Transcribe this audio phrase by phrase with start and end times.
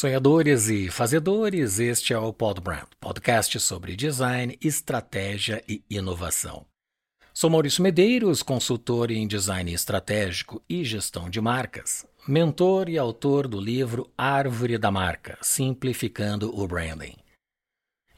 [0.00, 6.64] Sonhadores e fazedores, este é o Podbrand, podcast sobre design, estratégia e inovação.
[7.34, 13.60] Sou Maurício Medeiros, consultor em design estratégico e gestão de marcas, mentor e autor do
[13.60, 17.18] livro Árvore da Marca, Simplificando o Branding.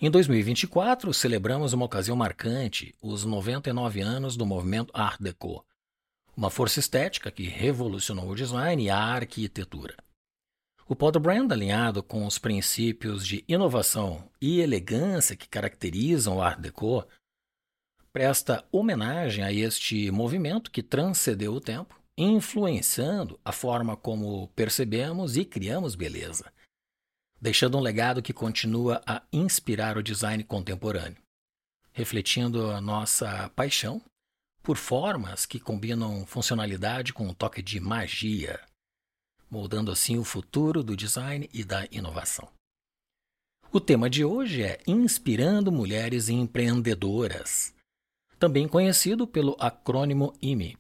[0.00, 5.66] Em 2024, celebramos uma ocasião marcante, os 99 anos do movimento Art Deco,
[6.36, 9.96] uma força estética que revolucionou o design e a arquitetura.
[10.92, 17.08] O Podbrand, alinhado com os princípios de inovação e elegância que caracterizam o Art Deco,
[18.12, 25.46] presta homenagem a este movimento que transcendeu o tempo, influenciando a forma como percebemos e
[25.46, 26.52] criamos beleza,
[27.40, 31.22] deixando um legado que continua a inspirar o design contemporâneo,
[31.90, 34.02] refletindo a nossa paixão
[34.62, 38.60] por formas que combinam funcionalidade com um toque de magia
[39.52, 42.48] moldando assim o futuro do design e da inovação.
[43.70, 47.74] O tema de hoje é Inspirando Mulheres Empreendedoras,
[48.38, 50.78] também conhecido pelo acrônimo IME.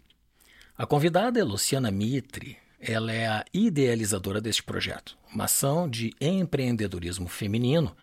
[0.74, 2.56] A convidada é Luciana Mitre.
[2.80, 7.94] Ela é a idealizadora deste projeto, uma ação de empreendedorismo feminino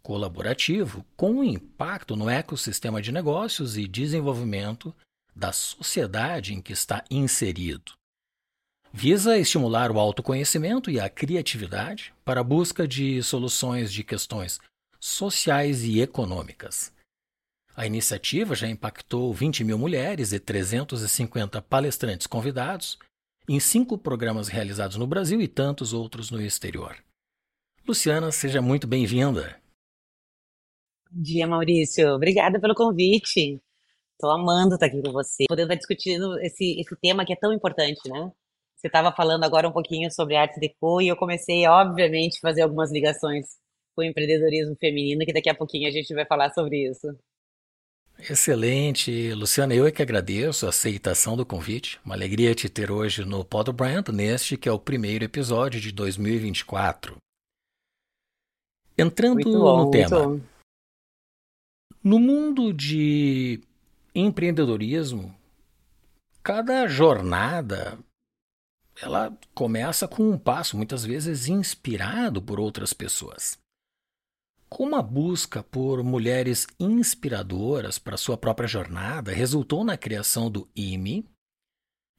[0.00, 4.94] colaborativo com impacto no ecossistema de negócios e desenvolvimento
[5.34, 7.92] da sociedade em que está inserido
[8.96, 14.60] visa estimular o autoconhecimento e a criatividade para a busca de soluções de questões
[15.00, 16.94] sociais e econômicas.
[17.74, 22.96] A iniciativa já impactou 20 mil mulheres e 350 palestrantes convidados
[23.48, 26.96] em cinco programas realizados no Brasil e tantos outros no exterior.
[27.86, 29.60] Luciana, seja muito bem-vinda.
[31.10, 32.14] Bom dia, Maurício.
[32.14, 33.60] Obrigada pelo convite.
[34.12, 37.52] Estou amando estar aqui com você, podendo estar discutindo esse, esse tema que é tão
[37.52, 38.30] importante, né?
[38.84, 42.60] Você estava falando agora um pouquinho sobre arte deco e eu comecei, obviamente, a fazer
[42.60, 43.46] algumas ligações
[43.96, 47.06] com o empreendedorismo feminino, que daqui a pouquinho a gente vai falar sobre isso.
[48.18, 49.74] Excelente, Luciana.
[49.74, 51.98] Eu é que agradeço a aceitação do convite.
[52.04, 55.90] Uma alegria te ter hoje no Pod Brand, neste que é o primeiro episódio de
[55.90, 57.16] 2024.
[58.98, 60.38] Entrando bom, no tema.
[62.02, 63.62] No mundo de
[64.14, 65.34] empreendedorismo,
[66.42, 67.98] cada jornada
[69.00, 73.58] ela começa com um passo muitas vezes inspirado por outras pessoas.
[74.68, 81.24] Como a busca por mulheres inspiradoras para sua própria jornada resultou na criação do IME,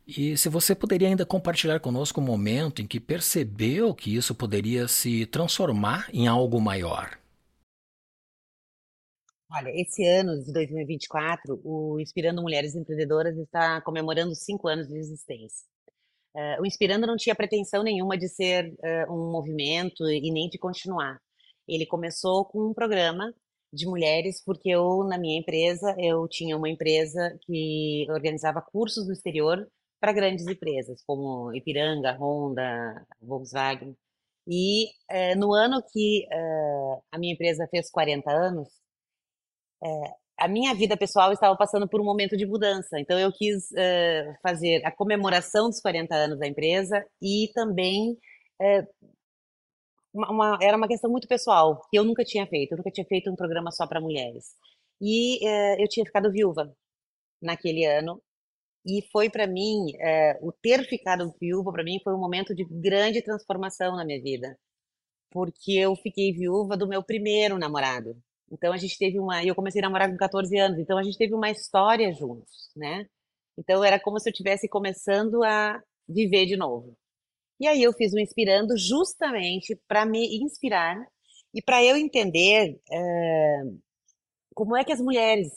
[0.07, 4.87] e se você poderia ainda compartilhar conosco um momento em que percebeu que isso poderia
[4.87, 7.17] se transformar em algo maior.
[9.51, 15.65] Olha, esse ano de 2024, o Inspirando Mulheres Empreendedoras está comemorando cinco anos de existência.
[16.35, 20.57] Uh, o Inspirando não tinha pretensão nenhuma de ser uh, um movimento e nem de
[20.57, 21.17] continuar.
[21.65, 23.33] Ele começou com um programa
[23.71, 29.13] de mulheres, porque eu, na minha empresa, eu tinha uma empresa que organizava cursos no
[29.13, 29.65] exterior
[29.99, 33.95] para grandes empresas, como Ipiranga, Honda, Volkswagen.
[34.47, 36.27] E uh, no ano que
[37.11, 38.67] a minha empresa fez 40 anos,
[40.37, 42.99] a minha vida pessoal estava passando por um momento de mudança.
[42.99, 48.17] Então, eu quis uh, fazer a comemoração dos 40 anos da empresa e também
[48.61, 49.09] uh,
[50.13, 52.73] uma, uma, era uma questão muito pessoal, que eu nunca tinha feito.
[52.73, 54.45] Eu nunca tinha feito um programa só para mulheres.
[55.01, 56.73] E uh, eu tinha ficado viúva
[57.41, 58.21] naquele ano.
[58.85, 59.93] E foi para mim,
[60.43, 64.55] o ter ficado viúva, para mim, foi um momento de grande transformação na minha vida.
[65.31, 68.15] Porque eu fiquei viúva do meu primeiro namorado.
[68.51, 69.43] Então a gente teve uma.
[69.43, 73.07] Eu comecei a namorar com 14 anos, então a gente teve uma história juntos, né?
[73.57, 76.95] Então era como se eu estivesse começando a viver de novo.
[77.59, 80.97] E aí eu fiz o Inspirando justamente para me inspirar
[81.53, 83.61] e para eu entender é,
[84.53, 85.47] como é que as mulheres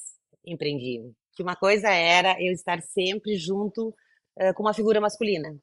[0.46, 1.12] empreendiam.
[1.34, 3.94] Que uma coisa era eu estar sempre junto
[4.38, 5.56] é, com uma figura masculina.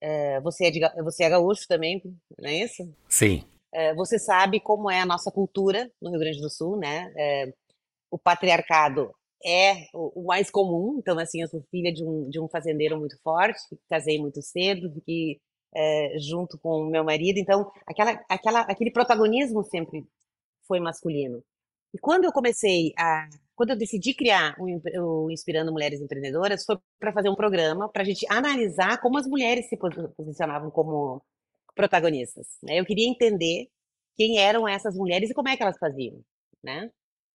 [0.00, 2.02] É, você, é de, você é gaúcho também,
[2.38, 2.94] não é isso?
[3.08, 3.44] Sim.
[3.72, 7.12] É, você sabe como é a nossa cultura no Rio Grande do Sul, né?
[7.16, 7.52] É,
[8.10, 9.12] o patriarcado
[9.44, 13.16] é o, mais comum, então, assim, eu sou filha de um, de um fazendeiro muito
[13.22, 15.40] forte, casei muito cedo, fiquei
[15.74, 20.06] é, junto com o meu marido, então, aquela, aquela, aquele protagonismo sempre
[20.66, 21.42] foi masculino.
[21.94, 23.28] E quando eu comecei a.
[23.54, 28.04] Quando eu decidi criar o Inspirando Mulheres Empreendedoras, foi para fazer um programa para a
[28.04, 29.76] gente analisar como as mulheres se
[30.16, 31.20] posicionavam como
[31.78, 32.48] protagonistas.
[32.60, 32.80] Né?
[32.80, 33.68] Eu queria entender
[34.16, 36.20] quem eram essas mulheres e como é que elas faziam,
[36.62, 36.90] né?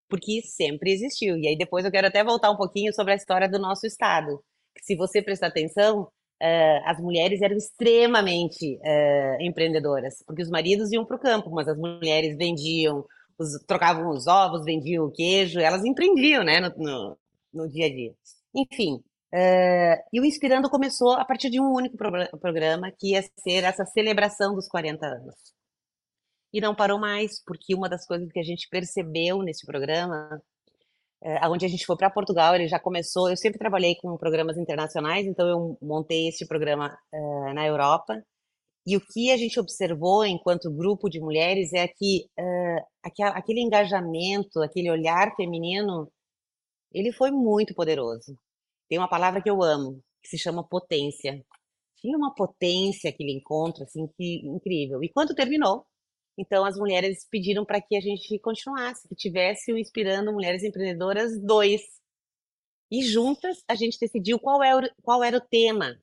[0.10, 1.38] Porque sempre existiu.
[1.38, 4.44] E aí depois eu quero até voltar um pouquinho sobre a história do nosso estado.
[4.81, 11.06] Se você prestar atenção, uh, as mulheres eram extremamente uh, empreendedoras, porque os maridos iam
[11.06, 13.06] para o campo, mas as mulheres vendiam,
[13.40, 17.18] os, trocavam os ovos, vendiam o queijo, elas empreendiam, né, no, no,
[17.54, 18.13] no dia a dia.
[18.54, 19.01] Enfim,
[20.12, 23.85] e o Inspirando começou a partir de um único pro programa, que ia ser essa
[23.85, 25.35] celebração dos 40 anos.
[26.53, 30.39] E não parou mais, porque uma das coisas que a gente percebeu nesse programa
[31.25, 33.30] é, onde a gente foi para Portugal, ele já começou.
[33.30, 38.21] Eu sempre trabalhei com programas internacionais, então eu montei esse programa uh, na Europa.
[38.85, 42.85] E o que a gente observou enquanto grupo de mulheres é que uh,
[43.33, 46.12] aquele engajamento, aquele olhar feminino,
[46.94, 48.38] ele foi muito poderoso.
[48.89, 51.44] Tem uma palavra que eu amo, que se chama potência.
[51.97, 55.03] Tinha uma potência aquele encontro, assim, que incrível.
[55.03, 55.85] E quando terminou,
[56.38, 61.39] então, as mulheres pediram para que a gente continuasse, que tivesse o Inspirando Mulheres Empreendedoras
[61.39, 61.81] 2.
[62.91, 65.95] E juntas a gente decidiu qual era, qual era o tema.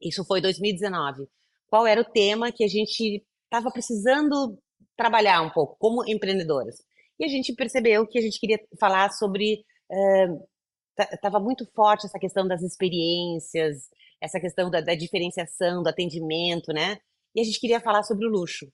[0.00, 1.28] Isso foi 2019.
[1.66, 4.58] Qual era o tema que a gente estava precisando
[4.96, 6.76] trabalhar um pouco como empreendedoras.
[7.18, 9.64] E a gente percebeu que a gente queria falar sobre.
[11.12, 13.88] Estava muito forte essa questão das experiências,
[14.20, 16.98] essa questão da, da diferenciação, do atendimento, né?
[17.34, 18.66] E a gente queria falar sobre o luxo.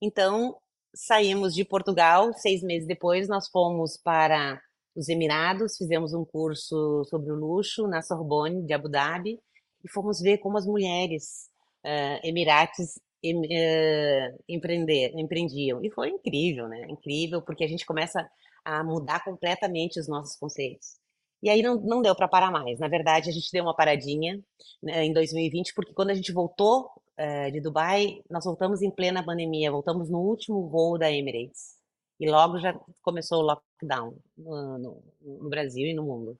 [0.00, 0.56] Então,
[0.94, 4.60] saímos de Portugal, seis meses depois, nós fomos para
[4.94, 9.38] os Emirados, fizemos um curso sobre o luxo na Sorbonne de Abu Dhabi
[9.82, 11.48] e fomos ver como as mulheres
[11.84, 15.82] uh, emirates em, uh, empreender, empreendiam.
[15.82, 16.86] E foi incrível, né?
[16.88, 18.28] Incrível, porque a gente começa
[18.64, 21.01] a mudar completamente os nossos conceitos.
[21.42, 22.78] E aí não, não deu para parar mais.
[22.78, 24.40] Na verdade, a gente deu uma paradinha
[24.82, 29.24] né, em 2020, porque quando a gente voltou uh, de Dubai, nós voltamos em plena
[29.24, 31.76] pandemia, voltamos no último voo da Emirates.
[32.20, 36.38] E logo já começou o lockdown no, no, no Brasil e no mundo.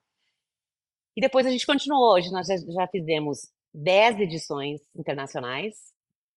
[1.15, 2.13] E depois a gente continuou.
[2.13, 5.75] Hoje nós já, já fizemos 10 edições internacionais,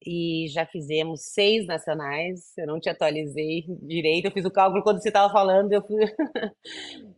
[0.04, 2.56] e já fizemos seis nacionais.
[2.56, 5.72] Eu não te atualizei direito, eu fiz o cálculo quando você estava falando.
[5.72, 6.04] Eu fui...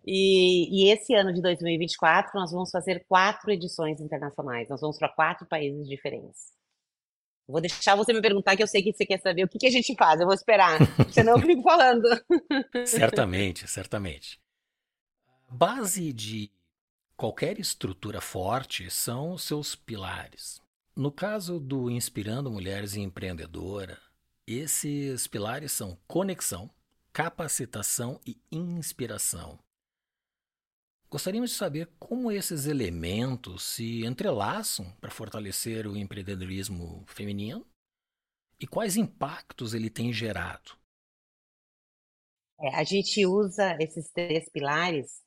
[0.07, 4.69] e, e, esse ano de 2024 nós vamos fazer quatro edições internacionais.
[4.69, 6.57] Nós vamos para quatro países diferentes.
[7.47, 9.67] Vou deixar você me perguntar, que eu sei que você quer saber o que, que
[9.67, 10.21] a gente faz.
[10.21, 10.79] Eu vou esperar,
[11.11, 12.07] senão eu fico falando.
[12.85, 14.39] certamente, certamente.
[15.49, 16.51] A base de
[17.17, 20.61] qualquer estrutura forte são os seus pilares.
[20.99, 24.03] No caso do Inspirando Mulheres Empreendedora,
[24.45, 26.69] esses pilares são conexão,
[27.13, 29.61] capacitação e inspiração.
[31.09, 37.65] Gostaríamos de saber como esses elementos se entrelaçam para fortalecer o empreendedorismo feminino
[38.59, 40.77] e quais impactos ele tem gerado.
[42.61, 45.23] É, a gente usa esses três pilares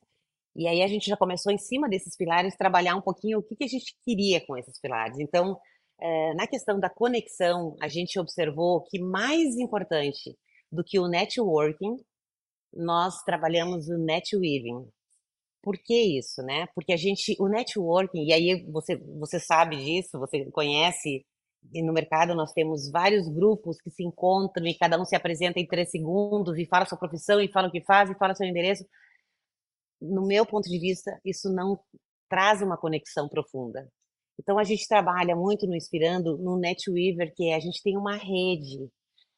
[0.56, 3.56] e aí a gente já começou em cima desses pilares trabalhar um pouquinho o que,
[3.56, 5.18] que a gente queria com esses pilares.
[5.19, 5.57] Então,
[6.00, 10.36] é, na questão da conexão, a gente observou que mais importante
[10.71, 11.97] do que o networking,
[12.73, 14.87] nós trabalhamos o netweaving.
[15.61, 16.68] Por que isso, né?
[16.73, 21.23] Porque a gente, o networking, e aí você, você sabe disso, você conhece,
[21.73, 25.59] e no mercado nós temos vários grupos que se encontram e cada um se apresenta
[25.59, 28.47] em três segundos e fala sua profissão e fala o que faz e fala seu
[28.47, 28.83] endereço.
[30.01, 31.79] No meu ponto de vista, isso não
[32.29, 33.87] traz uma conexão profunda.
[34.39, 38.15] Então a gente trabalha muito no Inspirando, no NetWeaver, que é a gente tem uma
[38.15, 38.89] rede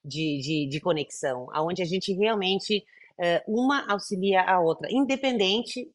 [0.04, 2.84] de, de, de conexão, aonde a gente realmente
[3.20, 5.90] uh, uma auxilia a outra, independente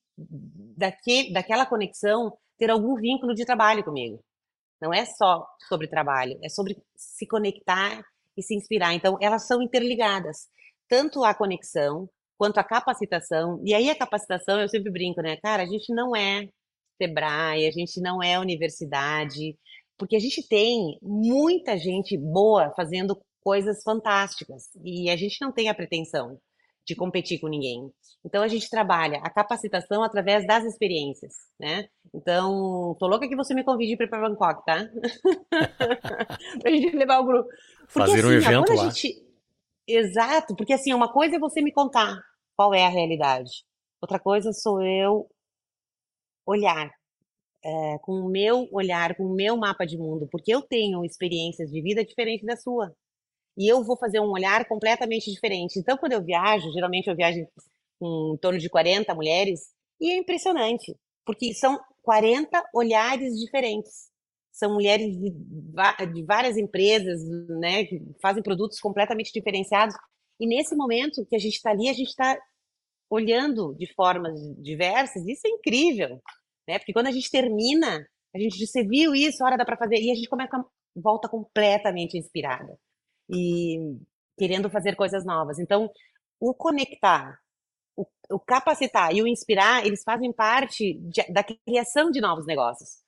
[0.77, 4.21] daquele, daquela conexão ter algum vínculo de trabalho comigo.
[4.81, 8.03] Não é só sobre trabalho, é sobre se conectar
[8.37, 8.95] e se inspirar.
[8.95, 10.49] Então, elas são interligadas.
[10.89, 12.09] Tanto a conexão
[12.39, 13.61] quanto a capacitação.
[13.65, 15.37] E aí, a capacitação, eu sempre brinco, né?
[15.43, 16.49] Cara, a gente não é
[16.97, 19.57] Sebrae, a gente não é universidade,
[19.99, 25.69] porque a gente tem muita gente boa fazendo coisas fantásticas e a gente não tem
[25.69, 26.39] a pretensão
[26.87, 27.91] de competir com ninguém.
[28.25, 31.89] Então a gente trabalha a capacitação através das experiências, né?
[32.15, 34.89] Então, tô louca que você me convide para ir para Bangkok, tá?
[36.63, 37.49] pra gente levar o grupo.
[37.93, 38.85] Porque, Fazer um assim, evento lá.
[38.85, 39.29] Gente...
[39.87, 42.19] Exato, porque assim, uma coisa é você me contar
[42.59, 43.65] qual é a realidade.
[44.03, 45.31] Outra coisa sou eu
[46.45, 46.91] olhar
[47.65, 51.71] é, com o meu olhar, com o meu mapa de mundo, porque eu tenho experiências
[51.71, 52.93] de vida diferentes da sua
[53.57, 55.79] e eu vou fazer um olhar completamente diferente.
[55.79, 57.39] Então, quando eu viajo, geralmente eu viajo
[58.01, 59.61] com em torno de 40 mulheres,
[60.01, 60.97] e é impressionante,
[61.27, 64.09] porque são 40 olhares diferentes.
[64.53, 65.31] São mulheres de,
[66.15, 67.21] de várias empresas,
[67.61, 69.95] né, que fazem produtos completamente diferenciados.
[70.41, 72.39] E nesse momento que a gente está ali, a gente está
[73.11, 76.21] olhando de formas diversas, isso é incrível,
[76.69, 76.79] né?
[76.79, 80.11] Porque quando a gente termina A gente você viu isso, hora dá para fazer e
[80.11, 80.65] a gente começa
[80.97, 82.79] volta completamente inspirada
[83.31, 83.79] e
[84.39, 85.59] querendo fazer coisas novas.
[85.59, 85.91] Então,
[86.41, 87.39] o conectar,
[87.97, 93.03] o, o capacitar e o inspirar, eles fazem parte de, da criação de novos negócios.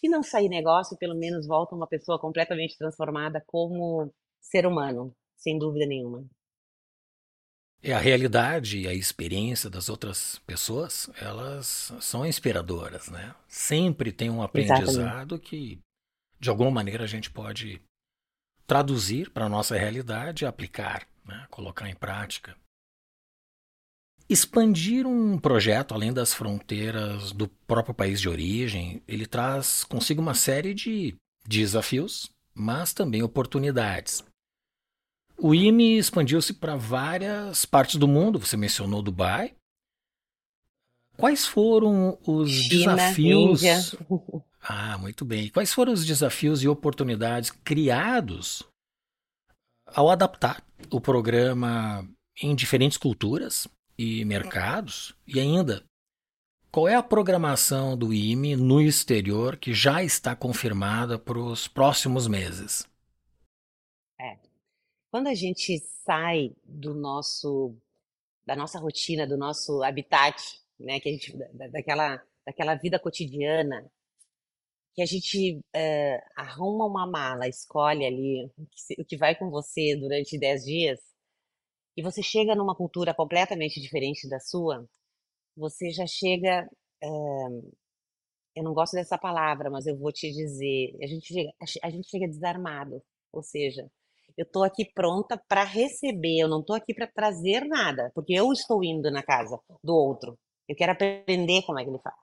[0.00, 5.58] Se não sair negócio, pelo menos volta uma pessoa completamente transformada como ser humano, sem
[5.58, 6.24] dúvida nenhuma.
[7.82, 13.34] É a realidade e a experiência das outras pessoas, elas são inspiradoras, né?
[13.46, 15.40] Sempre tem um aprendizado Exatamente.
[15.40, 15.78] que,
[16.40, 17.80] de alguma maneira, a gente pode
[18.66, 21.46] traduzir para a nossa realidade e aplicar, né?
[21.50, 22.56] colocar em prática.
[24.28, 30.34] Expandir um projeto além das fronteiras do próprio país de origem, ele traz consigo uma
[30.34, 31.14] série de
[31.46, 34.24] desafios, mas também oportunidades.
[35.38, 39.54] O IME expandiu-se para várias partes do mundo, você mencionou Dubai.
[41.16, 43.62] Quais foram os China, desafios?
[43.62, 43.78] Índia.
[44.68, 45.48] Ah, muito bem.
[45.48, 48.64] Quais foram os desafios e oportunidades criados
[49.86, 52.04] ao adaptar o programa
[52.42, 55.14] em diferentes culturas e mercados?
[55.24, 55.84] E ainda,
[56.72, 62.26] qual é a programação do IME no exterior que já está confirmada para os próximos
[62.26, 62.84] meses?
[65.10, 67.76] Quando a gente sai do nosso
[68.46, 70.36] da nossa rotina, do nosso habitat,
[70.78, 73.90] né, que a gente da, daquela daquela vida cotidiana,
[74.94, 79.50] que a gente uh, arruma uma mala, escolhe ali o que, o que vai com
[79.50, 81.00] você durante 10 dias,
[81.96, 84.88] e você chega numa cultura completamente diferente da sua,
[85.56, 86.68] você já chega.
[87.02, 87.72] Uh,
[88.54, 92.08] eu não gosto dessa palavra, mas eu vou te dizer, a gente chega, a gente
[92.08, 93.90] chega desarmado, ou seja,
[94.36, 98.52] eu estou aqui pronta para receber, eu não estou aqui para trazer nada, porque eu
[98.52, 100.38] estou indo na casa do outro.
[100.68, 102.16] Eu quero aprender como é que ele faz.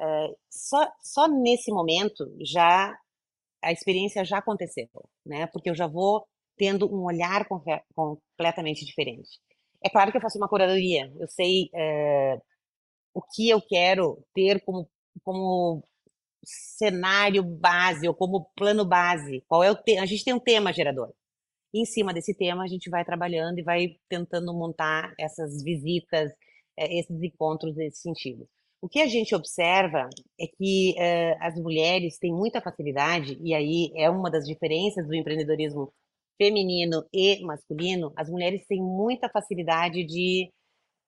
[0.00, 2.96] É, só, só nesse momento já
[3.62, 4.88] a experiência já aconteceu,
[5.24, 5.46] né?
[5.48, 7.46] Porque eu já vou tendo um olhar
[7.94, 9.28] completamente diferente.
[9.82, 12.38] É claro que eu faço uma curadoria, eu sei é,
[13.14, 14.88] o que eu quero ter como,
[15.24, 15.82] como
[16.44, 19.42] cenário base ou como plano base.
[19.48, 19.98] Qual é o te...
[19.98, 21.12] A gente tem um tema gerador.
[21.72, 26.32] Em cima desse tema, a gente vai trabalhando e vai tentando montar essas visitas,
[26.76, 28.48] eh, esses encontros nesse sentido.
[28.82, 30.08] O que a gente observa
[30.40, 35.14] é que uh, as mulheres têm muita facilidade, e aí é uma das diferenças do
[35.14, 35.92] empreendedorismo
[36.38, 40.50] feminino e masculino, as mulheres têm muita facilidade de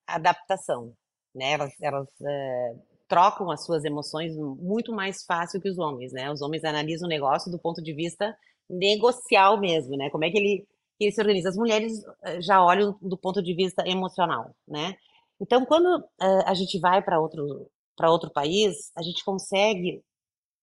[0.06, 0.92] adaptação,
[1.34, 1.52] né?
[1.52, 6.30] Elas, elas uh, trocam as suas emoções muito mais fácil que os homens, né?
[6.30, 8.36] Os homens analisam o negócio do ponto de vista
[8.72, 10.10] negocial mesmo, né?
[10.10, 10.66] Como é que ele,
[10.98, 11.50] que ele se organiza?
[11.50, 14.96] As mulheres eh, já olham do ponto de vista emocional, né?
[15.40, 20.02] Então, quando uh, a gente vai para outro para outro país, a gente consegue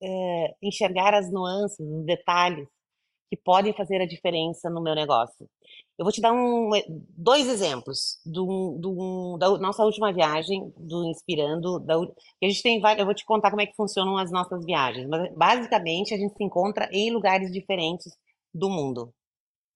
[0.01, 2.67] uh, enxergar as nuances, os detalhes
[3.29, 5.47] que podem fazer a diferença no meu negócio.
[5.99, 6.69] Eu vou te dar um,
[7.09, 11.77] dois exemplos do, do, da nossa última viagem, do Inspirando.
[11.81, 15.05] Da, a gente tem eu vou te contar como é que funcionam as nossas viagens.
[15.09, 18.13] Mas, basicamente, a gente se encontra em lugares diferentes
[18.53, 19.13] do mundo.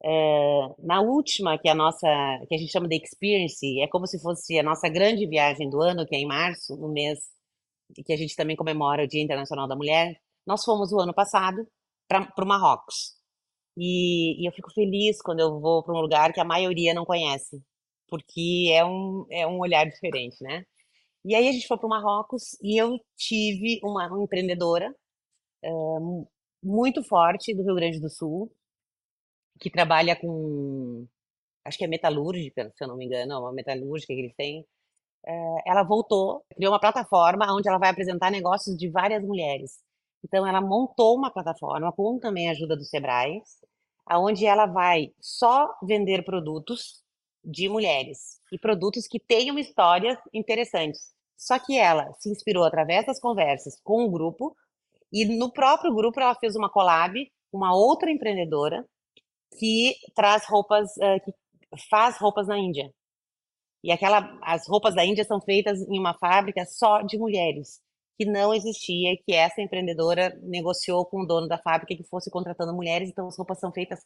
[0.02, 2.08] É, na última, que a nossa,
[2.48, 5.82] que a gente chama de Experience, é como se fosse a nossa grande viagem do
[5.82, 7.20] ano, que é em março, no mês
[8.06, 10.16] que a gente também comemora o Dia Internacional da Mulher.
[10.48, 11.68] Nós fomos o ano passado
[12.08, 13.22] para o Marrocos.
[13.78, 17.06] E, e eu fico feliz quando eu vou para um lugar que a maioria não
[17.06, 17.62] conhece,
[18.08, 20.66] porque é um, é um olhar diferente, né?
[21.26, 24.94] E aí a gente foi para o Marrocos e eu tive uma, empreendedora
[26.64, 28.52] muito forte do Rio Grande do Sul,
[29.60, 31.08] que trabalha com,
[31.66, 34.66] acho que é metalúrgica, se eu não me engano, uma metalúrgica que eles têm.
[35.66, 39.82] ela voltou, criou uma plataforma onde ela vai apresentar negócios de várias mulheres.
[40.24, 43.42] Então, ela montou uma plataforma com também a ajuda do Sebrae,
[44.06, 47.04] aonde ela vai só vender produtos
[47.44, 51.14] de mulheres e produtos que tenham histórias interessantes.
[51.38, 54.56] Só que ela se inspirou através das conversas com o grupo
[55.12, 57.14] e no próprio grupo ela fez uma collab
[57.52, 58.86] com uma outra empreendedora
[59.60, 61.34] que traz roupas, uh, que
[61.90, 62.92] faz roupas na Índia.
[63.84, 67.82] E aquela, as roupas da Índia são feitas em uma fábrica só de mulheres
[68.18, 72.74] que não existia, que essa empreendedora negociou com o dono da fábrica que fosse contratando
[72.74, 74.00] mulheres, então as roupas são feitas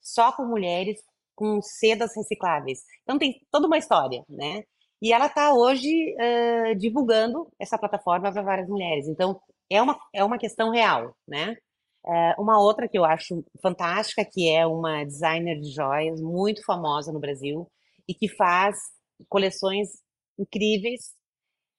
[0.00, 1.00] só com mulheres,
[1.34, 2.80] com sedas recicláveis.
[3.02, 4.62] Então tem toda uma história, né?
[5.00, 9.08] E ela está hoje uh, divulgando essa plataforma para várias mulheres.
[9.08, 9.40] Então
[9.70, 11.56] é uma, é uma questão real, né?
[12.04, 17.12] Uh, uma outra que eu acho fantástica, que é uma designer de joias muito famosa
[17.12, 17.70] no Brasil
[18.08, 18.76] e que faz
[19.28, 19.88] coleções
[20.38, 21.12] incríveis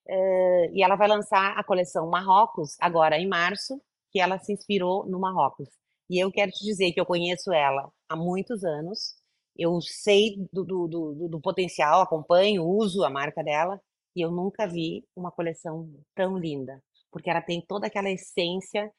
[0.08, 3.82] uh, e ela vai lançar a coleção Marrocos agora em março,
[4.12, 5.70] que ela se inspirou no Marrocos.
[6.10, 9.16] E eu quero te dizer que eu conheço ela há muitos anos,
[9.58, 13.80] eu sei do, do, do, do potencial, acompanho, uso a marca dela,
[14.16, 16.82] e eu nunca vi uma coleção tão linda,
[17.12, 18.92] porque ela tem toda aquela essência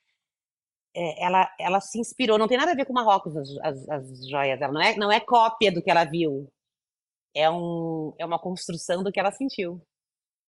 [0.96, 4.28] é, ela, ela se inspirou, não tem nada a ver com Marrocos, as, as, as
[4.28, 6.48] joias ela não é, não é cópia do que ela viu,
[7.34, 9.82] é, um, é uma construção do que ela sentiu.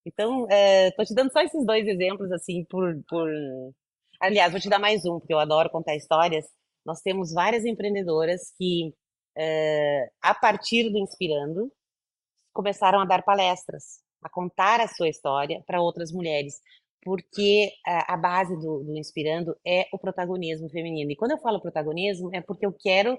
[0.07, 3.29] Então, é, tô te dando só esses dois exemplos, assim, por, por...
[4.21, 6.47] Aliás, vou te dar mais um, porque eu adoro contar histórias.
[6.85, 8.95] Nós temos várias empreendedoras que,
[9.37, 11.73] é, a partir do Inspirando,
[12.53, 16.55] começaram a dar palestras, a contar a sua história para outras mulheres
[17.07, 21.13] porque a, a base do, do, Inspirando é o protagonismo feminino.
[21.13, 23.17] E quando eu falo protagonismo, é porque eu quero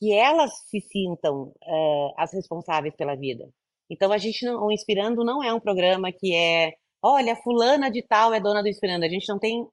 [0.00, 3.46] que elas se sintam uh, as responsáveis pela vida.
[3.90, 6.72] Então, a gente não, o Inspirando não é um programa que é,
[7.02, 9.04] olha, fulana de tal é dona do Inspirando.
[9.04, 9.66] A gente não tem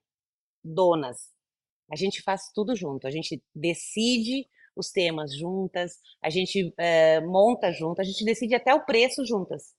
[0.64, 1.30] donas.
[1.90, 3.06] A gente faz tudo junto.
[3.06, 8.74] A gente decide os temas juntas, a gente uh, monta junto, a gente decide até
[8.74, 9.74] o preço juntas.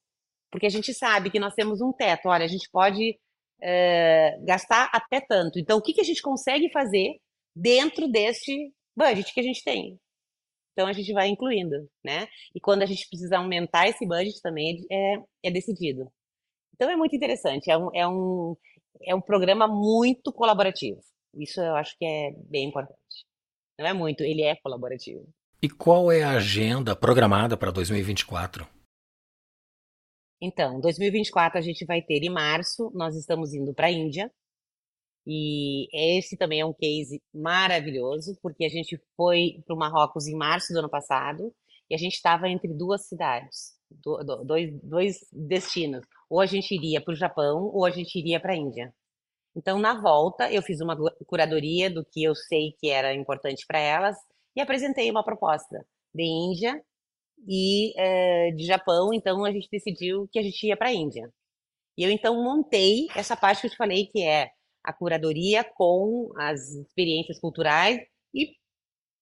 [0.52, 2.28] Porque a gente sabe que nós temos um teto.
[2.28, 3.18] Olha, a gente pode
[3.62, 5.58] é, gastar até tanto.
[5.58, 7.20] Então, o que, que a gente consegue fazer
[7.56, 9.98] dentro deste budget que a gente tem?
[10.74, 12.28] Então, a gente vai incluindo, né?
[12.56, 16.12] E quando a gente precisa aumentar esse budget também é, é decidido.
[16.74, 17.70] Então, é muito interessante.
[17.70, 18.56] É um, é, um,
[19.04, 21.00] é um programa muito colaborativo.
[21.36, 22.98] Isso eu acho que é bem importante.
[23.80, 25.28] Não é muito, ele é colaborativo.
[25.62, 28.68] E qual é a agenda programada para 2024?
[30.42, 34.32] Então, 2024 a gente vai ter em março, nós estamos indo para a Índia.
[35.26, 40.36] E esse também é um case maravilhoso, porque a gente foi para o Marrocos em
[40.36, 41.54] março do ano passado
[41.90, 43.74] e a gente estava entre duas cidades,
[44.46, 46.06] dois, dois destinos.
[46.30, 48.94] Ou a gente iria para o Japão ou a gente iria para a Índia.
[49.56, 53.80] Então, na volta, eu fiz uma curadoria do que eu sei que era importante para
[53.80, 54.16] elas
[54.56, 56.82] e apresentei uma proposta de Índia
[57.48, 61.30] e é, de Japão, então a gente decidiu que a gente ia para a Índia.
[61.98, 64.52] E eu então montei essa parte que eu te falei, que é
[64.84, 68.00] a curadoria com as experiências culturais
[68.34, 68.56] e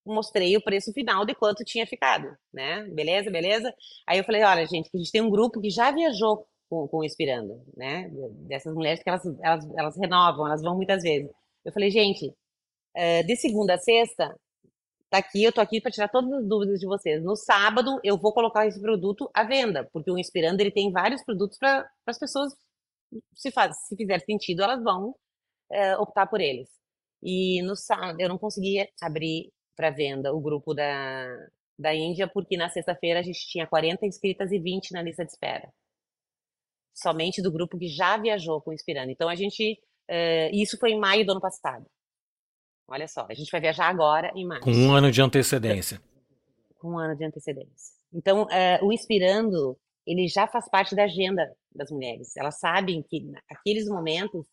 [0.05, 2.83] mostrei o preço final de quanto tinha ficado, né?
[2.85, 3.73] Beleza, beleza?
[4.07, 6.87] Aí eu falei, olha, gente, que a gente tem um grupo que já viajou com,
[6.87, 8.09] com o Inspirando, né?
[8.47, 11.29] Dessas mulheres que elas, elas, elas renovam, elas vão muitas vezes.
[11.65, 12.33] Eu falei, gente,
[13.25, 14.35] de segunda a sexta,
[15.09, 17.23] tá aqui, eu tô aqui para tirar todas as dúvidas de vocês.
[17.23, 21.23] No sábado, eu vou colocar esse produto à venda, porque o Inspirando ele tem vários
[21.23, 22.53] produtos para as pessoas,
[23.35, 25.15] se, faz, se fizer sentido, elas vão
[25.71, 26.69] é, optar por eles.
[27.21, 31.27] E no sábado, eu não conseguia abrir para venda o grupo da,
[31.77, 35.31] da Índia, porque na sexta-feira a gente tinha 40 inscritas e 20 na lista de
[35.31, 35.71] espera.
[36.93, 39.11] Somente do grupo que já viajou com o Inspirando.
[39.11, 39.79] Então a gente.
[40.07, 41.85] É, isso foi em maio do ano passado.
[42.87, 44.65] Olha só, a gente vai viajar agora em março.
[44.65, 46.01] Com um ano de antecedência.
[46.79, 47.95] Com um ano de antecedência.
[48.11, 52.35] Então, uh, o Inspirando, ele já faz parte da agenda das mulheres.
[52.35, 54.47] Elas sabem que aqueles momentos,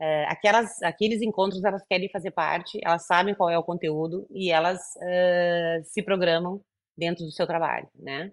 [0.00, 4.50] uh, aquelas, aqueles encontros, elas querem fazer parte, elas sabem qual é o conteúdo e
[4.50, 6.60] elas uh, se programam
[6.96, 8.30] dentro do seu trabalho, né?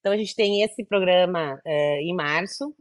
[0.00, 2.74] Então, a gente tem esse programa em março,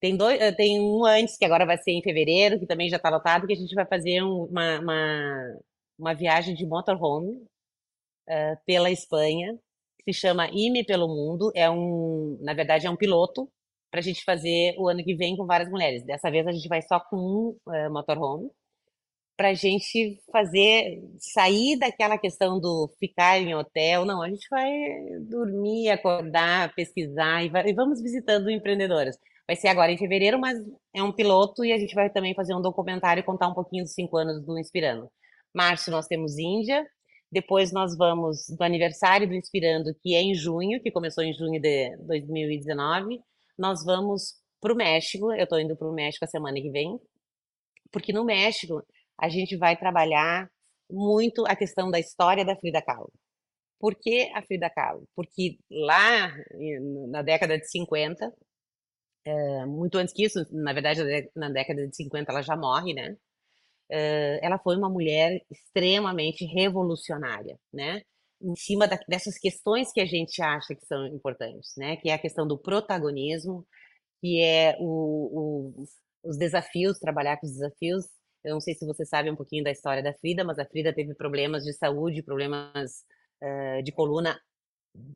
[0.00, 3.10] tem, dois, tem um antes, que agora vai ser em fevereiro, que também já está
[3.10, 5.58] lotado, que a gente vai fazer uma, uma,
[5.98, 7.32] uma viagem de motorhome
[8.28, 9.58] uh, pela Espanha,
[9.98, 11.52] que se chama IME pelo Mundo.
[11.54, 13.50] É um, na verdade, é um piloto
[13.90, 16.04] para a gente fazer o ano que vem com várias mulheres.
[16.04, 18.50] Dessa vez a gente vai só com um uh, motorhome
[19.36, 24.04] para a gente fazer sair daquela questão do ficar em hotel.
[24.04, 24.70] Não, a gente vai
[25.22, 29.16] dormir, acordar, pesquisar e, vai, e vamos visitando empreendedoras.
[29.46, 30.58] Vai ser agora em fevereiro, mas
[30.94, 33.82] é um piloto e a gente vai também fazer um documentário e contar um pouquinho
[33.82, 35.08] dos cinco anos do Inspirando.
[35.54, 36.86] Março nós temos Índia,
[37.32, 41.58] depois nós vamos do aniversário do Inspirando, que é em junho, que começou em junho
[41.60, 43.20] de 2019.
[43.60, 46.98] Nós vamos para o México, eu estou indo para o México a semana que vem,
[47.92, 48.82] porque no México
[49.18, 50.50] a gente vai trabalhar
[50.90, 53.12] muito a questão da história da Frida Kahlo.
[53.78, 55.06] Por que a Frida Kahlo?
[55.14, 56.32] Porque lá
[57.10, 58.32] na década de 50,
[59.26, 61.02] é, muito antes que isso, na verdade,
[61.36, 63.14] na década de 50 ela já morre, né?
[63.90, 68.02] É, ela foi uma mulher extremamente revolucionária, né?
[68.42, 71.96] Em cima da, dessas questões que a gente acha que são importantes, né?
[71.96, 73.66] Que é a questão do protagonismo,
[74.20, 75.84] que é o, o,
[76.24, 78.06] os desafios, trabalhar com os desafios.
[78.44, 80.94] Eu não sei se você sabe um pouquinho da história da Frida, mas a Frida
[80.94, 83.04] teve problemas de saúde, problemas
[83.42, 84.40] uh, de coluna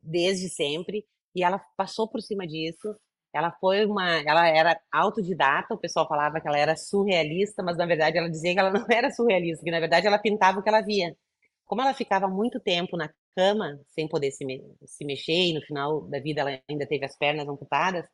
[0.03, 2.95] desde sempre, e ela passou por cima disso
[3.35, 7.85] ela foi uma, ela era autodidata, o pessoal falava que ela era surrealista, mas na
[7.85, 10.69] verdade ela dizia que ela não era surrealista, que na verdade ela pintava o que
[10.69, 11.15] ela via.
[11.65, 15.61] Como ela ficava muito tempo na cama, sem poder se, me se mexer, e no
[15.61, 18.05] final da vida ela ainda teve as pernas amputadas,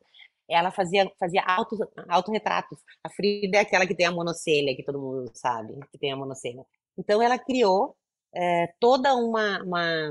[0.48, 1.42] ela fazia, fazia
[2.08, 2.78] autorretratos.
[3.04, 6.16] A Frida é aquela que tem a monocelha, que todo mundo sabe, que tem a
[6.16, 6.64] monocelha.
[6.98, 7.96] Então ela criou
[8.34, 10.10] é, toda uma, uma,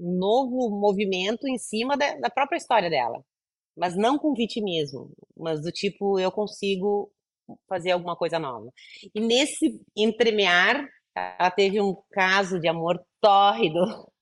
[0.00, 3.24] um novo movimento em cima da, da própria história dela.
[3.76, 7.10] Mas não com vitimismo, mas do tipo, eu consigo
[7.68, 8.70] fazer alguma coisa nova.
[9.14, 13.80] E nesse entremear, ela teve um caso de amor tórrido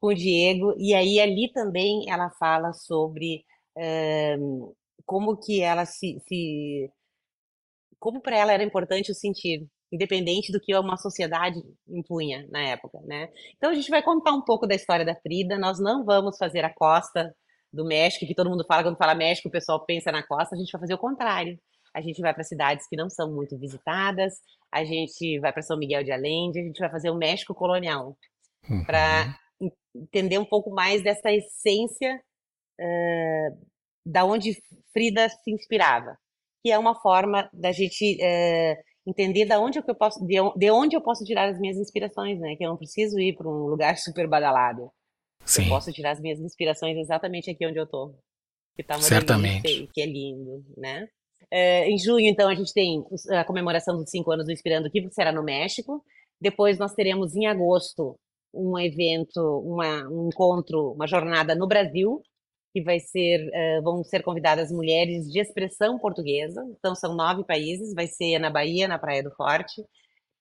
[0.00, 3.44] com o Diego, e aí ali também ela fala sobre
[3.76, 4.36] eh,
[5.06, 6.90] como que ela se, se
[7.98, 13.00] como para ela era importante o sentir, independente do que uma sociedade impunha na época,
[13.04, 13.30] né?
[13.56, 15.58] Então a gente vai contar um pouco da história da Frida.
[15.58, 17.34] Nós não vamos fazer a costa
[17.72, 20.54] do México, que todo mundo fala quando fala México, o pessoal pensa na costa.
[20.54, 21.58] A gente vai fazer o contrário.
[21.94, 24.34] A gente vai para cidades que não são muito visitadas.
[24.72, 26.60] A gente vai para São Miguel de Allende.
[26.60, 28.16] A gente vai fazer o México colonial
[28.68, 28.84] uhum.
[28.84, 29.36] para
[29.94, 32.20] entender um pouco mais dessa essência
[32.80, 33.66] uh,
[34.04, 34.56] da onde
[34.92, 36.16] Frida se inspirava,
[36.62, 38.76] que é uma forma da gente uh,
[39.06, 42.56] entender da onde eu posso, de onde eu posso tirar as minhas inspirações, né?
[42.56, 44.90] Que eu não preciso ir para um lugar super badalado.
[45.44, 45.64] Sim.
[45.64, 48.14] Eu posso tirar as minhas inspirações exatamente aqui onde eu tô.
[48.74, 49.88] Que tá Certamente.
[49.92, 51.06] que é lindo, né?
[51.54, 55.08] Uh, em junho, então, a gente tem a comemoração dos cinco anos do Inspirando, que
[55.12, 56.02] será no México.
[56.40, 58.18] Depois nós teremos em agosto
[58.52, 62.20] um evento, uma, um encontro, uma jornada no Brasil,
[62.72, 66.60] que vai ser, uh, vão ser convidadas mulheres de expressão portuguesa.
[66.76, 69.80] Então são nove países, vai ser na Bahia, na Praia do Forte.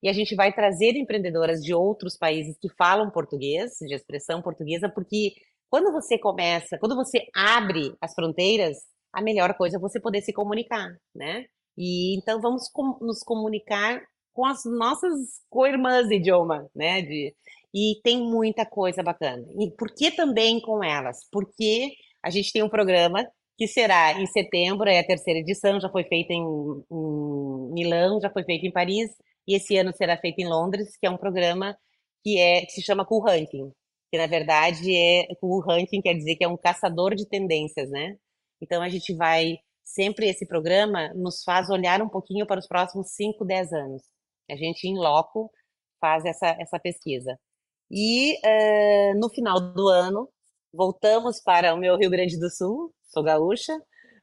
[0.02, 4.90] E a gente vai trazer empreendedoras de outros países que falam português, de expressão portuguesa,
[4.90, 5.34] porque
[5.70, 8.78] quando você começa, quando você abre as fronteiras,
[9.14, 11.46] a melhor coisa é você poder se comunicar, né?
[11.78, 14.02] E então vamos com, nos comunicar
[14.34, 15.14] com as nossas
[15.50, 17.02] co-irmãs de idioma, né?
[17.02, 17.36] De,
[17.74, 19.46] e tem muita coisa bacana.
[19.60, 21.18] E por que também com elas?
[21.32, 21.92] Porque
[22.24, 26.04] a gente tem um programa que será em setembro, é a terceira edição, já foi
[26.04, 29.12] feita em, em Milão, já foi feita em Paris,
[29.48, 31.78] e esse ano será feito em Londres, que é um programa
[32.24, 33.72] que, é, que se chama Cool Hunting,
[34.12, 38.16] que na verdade é Cool Hunting quer dizer que é um caçador de tendências, né?
[38.64, 43.12] Então a gente vai sempre esse programa nos faz olhar um pouquinho para os próximos
[43.12, 44.02] 5, 10 anos.
[44.50, 45.52] A gente em loco
[46.00, 47.38] faz essa essa pesquisa.
[47.92, 50.30] E uh, no final do ano,
[50.74, 53.78] voltamos para o meu Rio Grande do Sul, sou gaúcha,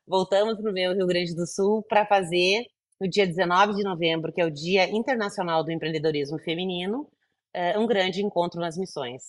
[0.07, 2.65] voltamos para o meu Rio Grande do Sul para fazer,
[3.01, 7.03] no dia 19 de novembro, que é o Dia Internacional do Empreendedorismo Feminino,
[7.57, 9.23] uh, um grande encontro nas missões.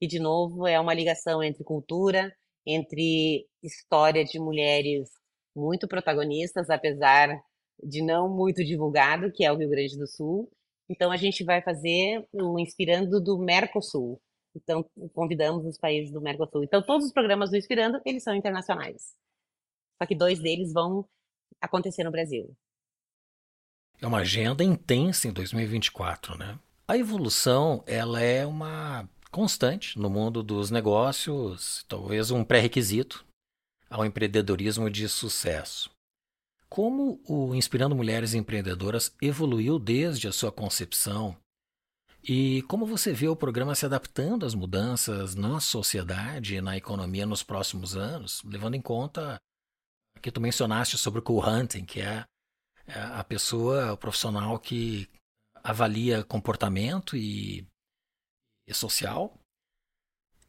[0.00, 2.32] E, de novo, é uma ligação entre cultura,
[2.66, 5.08] entre história de mulheres
[5.54, 7.40] muito protagonistas, apesar
[7.82, 10.50] de não muito divulgado, que é o Rio Grande do Sul,
[10.88, 14.20] então, a gente vai fazer o Inspirando do Mercosul.
[14.56, 16.64] Então, convidamos os países do Mercosul.
[16.64, 19.14] Então, todos os programas do Inspirando, eles são internacionais.
[20.00, 21.06] Só que dois deles vão
[21.60, 22.56] acontecer no Brasil.
[24.00, 26.58] É uma agenda intensa em 2024, né?
[26.86, 33.27] A evolução, ela é uma constante no mundo dos negócios, talvez um pré-requisito
[33.90, 35.90] ao empreendedorismo de sucesso.
[36.68, 41.36] Como o Inspirando Mulheres Empreendedoras evoluiu desde a sua concepção
[42.22, 47.24] e como você vê o programa se adaptando às mudanças na sociedade e na economia
[47.24, 49.40] nos próximos anos, levando em conta
[50.20, 52.24] que tu mencionaste sobre o cool hunting, que é,
[52.86, 55.08] é a pessoa, o profissional que
[55.62, 57.66] avalia comportamento e,
[58.66, 59.38] e social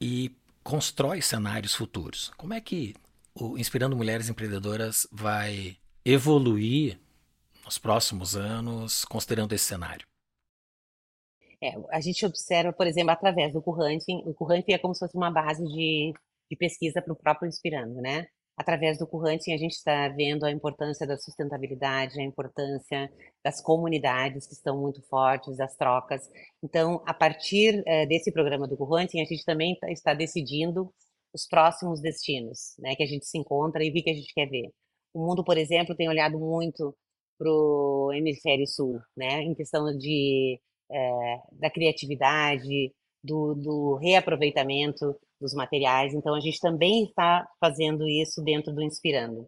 [0.01, 2.29] e constrói cenários futuros.
[2.35, 2.95] Como é que
[3.39, 6.99] o Inspirando Mulheres Empreendedoras vai evoluir
[7.63, 10.05] nos próximos anos, considerando esse cenário?
[11.61, 15.15] É, a gente observa, por exemplo, através do Curranting, o Curranting é como se fosse
[15.15, 16.13] uma base de,
[16.49, 18.27] de pesquisa para o próprio Inspirando, né?
[18.57, 23.09] Através do Curranting, a gente está vendo a importância da sustentabilidade, a importância
[23.43, 26.29] das comunidades que estão muito fortes, das trocas.
[26.61, 30.93] Então, a partir é, desse programa do Curranting, a gente também tá, está decidindo
[31.33, 32.95] os próximos destinos, né?
[32.95, 34.71] Que a gente se encontra e o que a gente quer ver.
[35.13, 36.95] O mundo, por exemplo, tem olhado muito
[37.39, 40.59] para o hemisfério sul, né, em questão de,
[40.91, 46.13] é, da criatividade, do, do, reaproveitamento dos materiais.
[46.13, 49.47] Então, a gente também está fazendo isso dentro do Inspirando.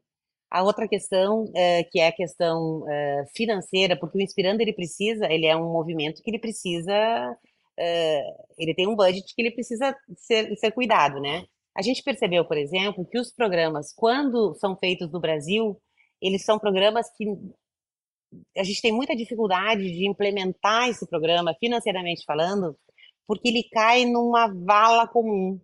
[0.50, 5.32] A outra questão, é, que é a questão é, financeira, porque o Inspirando ele precisa,
[5.32, 7.38] ele é um movimento que ele precisa,
[8.58, 11.46] ele tem um budget que ele precisa ser, ser cuidado, né?
[11.76, 15.82] A gente percebeu, por exemplo, que os programas, quando são feitos no Brasil,
[16.22, 17.26] eles são programas que
[18.58, 22.78] a gente tem muita dificuldade de implementar esse programa, financeiramente falando,
[23.28, 25.60] porque ele cai numa vala comum,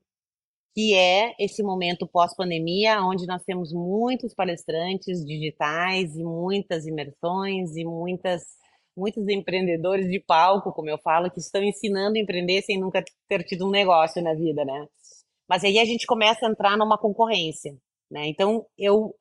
[0.73, 7.83] que é esse momento pós-pandemia, onde nós temos muitos palestrantes digitais e muitas imersões e
[7.83, 8.43] muitas
[8.97, 13.43] muitos empreendedores de palco, como eu falo, que estão ensinando a empreender sem nunca ter
[13.43, 14.87] tido um negócio na vida, né?
[15.49, 17.77] Mas aí a gente começa a entrar numa concorrência,
[18.11, 18.27] né?
[18.27, 19.15] Então, eu,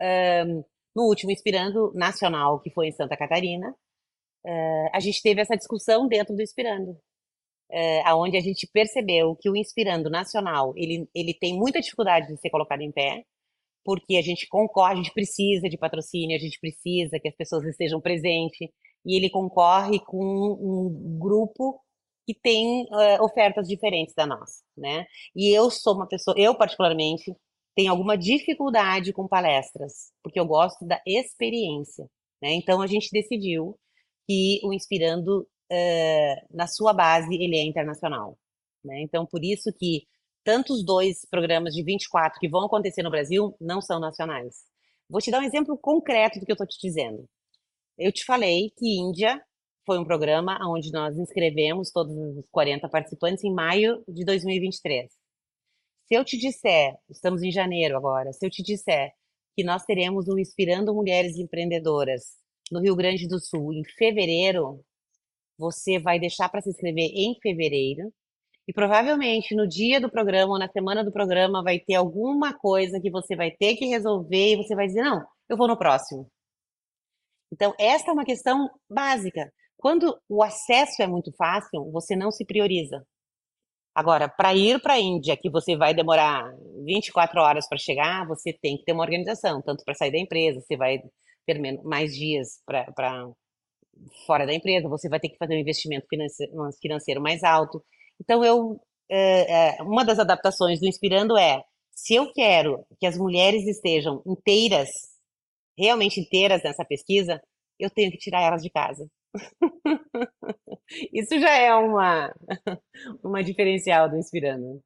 [0.47, 5.57] um, no último Inspirando Nacional, que foi em Santa Catarina, uh, a gente teve essa
[5.57, 11.35] discussão dentro do Inspirando, uh, aonde a gente percebeu que o Inspirando Nacional, ele, ele
[11.35, 13.25] tem muita dificuldade de ser colocado em pé,
[13.85, 17.65] porque a gente concorre, a gente precisa de patrocínio, a gente precisa que as pessoas
[17.65, 18.69] estejam presentes,
[19.05, 21.81] e ele concorre com um grupo
[22.27, 25.07] que tem uh, ofertas diferentes da nossa, né?
[25.35, 27.33] E eu sou uma pessoa, eu particularmente
[27.77, 32.05] tenho alguma dificuldade com palestras, porque eu gosto da experiência,
[32.43, 32.53] né?
[32.55, 33.79] Então a gente decidiu
[34.27, 38.37] que o Inspirando, uh, na sua base, ele é internacional,
[38.85, 39.01] né?
[39.03, 40.03] Então por isso que
[40.45, 44.65] tantos dois programas de 24 que vão acontecer no Brasil não são nacionais.
[45.09, 47.29] Vou te dar um exemplo concreto do que eu estou te dizendo.
[47.99, 49.41] Eu te falei que Índia
[49.87, 55.11] foi um programa onde nós inscrevemos todos os 40 participantes em maio de 2023.
[56.07, 59.13] Se eu te disser, estamos em janeiro agora, se eu te disser
[59.57, 62.37] que nós teremos um Inspirando Mulheres Empreendedoras
[62.71, 64.85] no Rio Grande do Sul em fevereiro,
[65.57, 68.13] você vai deixar para se inscrever em fevereiro
[68.69, 73.01] e provavelmente no dia do programa ou na semana do programa vai ter alguma coisa
[73.01, 76.29] que você vai ter que resolver e você vai dizer: não, eu vou no próximo.
[77.53, 79.53] Então, esta é uma questão básica.
[79.87, 83.07] Quando o acesso é muito fácil, você não se prioriza.
[83.95, 86.53] Agora, para ir para a Índia, que você vai demorar
[86.85, 90.61] 24 horas para chegar, você tem que ter uma organização, tanto para sair da empresa,
[90.61, 90.99] você vai
[91.47, 93.29] ter mais dias para
[94.27, 96.09] fora da empresa, você vai ter que fazer um investimento
[96.83, 97.81] financeiro mais alto.
[98.21, 103.17] Então, eu é, é, uma das adaptações do Inspirando é, se eu quero que as
[103.17, 104.89] mulheres estejam inteiras
[105.79, 107.41] realmente inteiras nessa pesquisa,
[107.79, 109.09] eu tenho que tirar elas de casa.
[111.13, 112.35] Isso já é uma,
[113.23, 114.83] uma diferencial do Inspirando.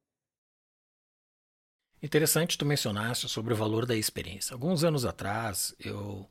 [2.01, 4.53] Interessante tu mencionaste sobre o valor da experiência.
[4.53, 6.27] Alguns anos atrás, eu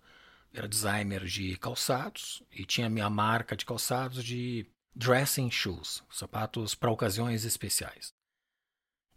[0.52, 6.90] era designer de calçados e tinha minha marca de calçados de dressing shoes, sapatos para
[6.90, 8.12] ocasiões especiais.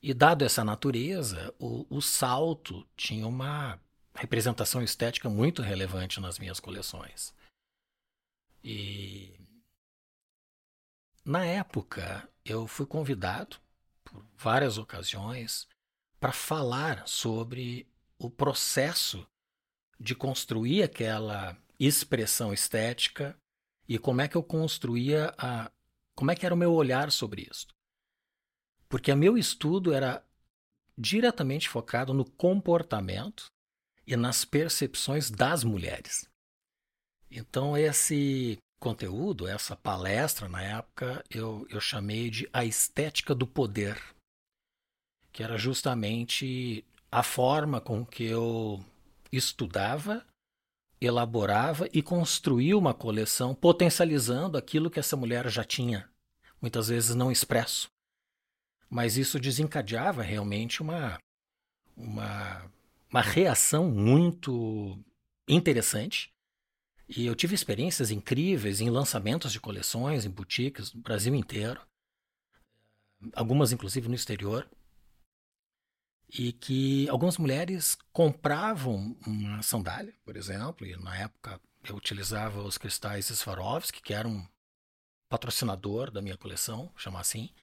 [0.02, 3.80] E dado essa natureza, o, o salto tinha uma
[4.14, 7.34] representação estética muito relevante nas minhas coleções.
[8.64, 9.38] E
[11.26, 13.58] na época eu fui convidado
[14.04, 15.68] por várias ocasiões
[16.20, 19.28] para falar sobre o processo
[20.00, 23.38] de construir aquela expressão estética
[23.88, 25.72] e como é que eu construía a
[26.16, 27.68] como é que era o meu olhar sobre isso.
[28.88, 30.24] Porque o meu estudo era
[30.96, 33.48] diretamente focado no comportamento
[34.06, 36.30] e nas percepções das mulheres.
[37.36, 44.00] Então, esse conteúdo, essa palestra, na época, eu, eu chamei de A Estética do Poder,
[45.32, 48.84] que era justamente a forma com que eu
[49.32, 50.26] estudava,
[51.02, 56.10] elaborava e construía uma coleção potencializando aquilo que essa mulher já tinha,
[56.62, 57.88] muitas vezes não expresso.
[58.90, 61.18] Mas isso desencadeava realmente uma,
[61.98, 62.72] uma
[63.14, 64.98] uma reação muito
[65.48, 66.33] interessante.
[67.16, 71.80] E eu tive experiências incríveis em lançamentos de coleções, em boutiques no Brasil inteiro,
[73.36, 74.68] algumas inclusive no exterior,
[76.28, 82.80] e que algumas mulheres compravam uma sandália, por exemplo, e na época eu utilizava os
[82.80, 84.44] cristais Swarovski, que era um
[85.30, 87.54] patrocinador da minha coleção, chamar assim,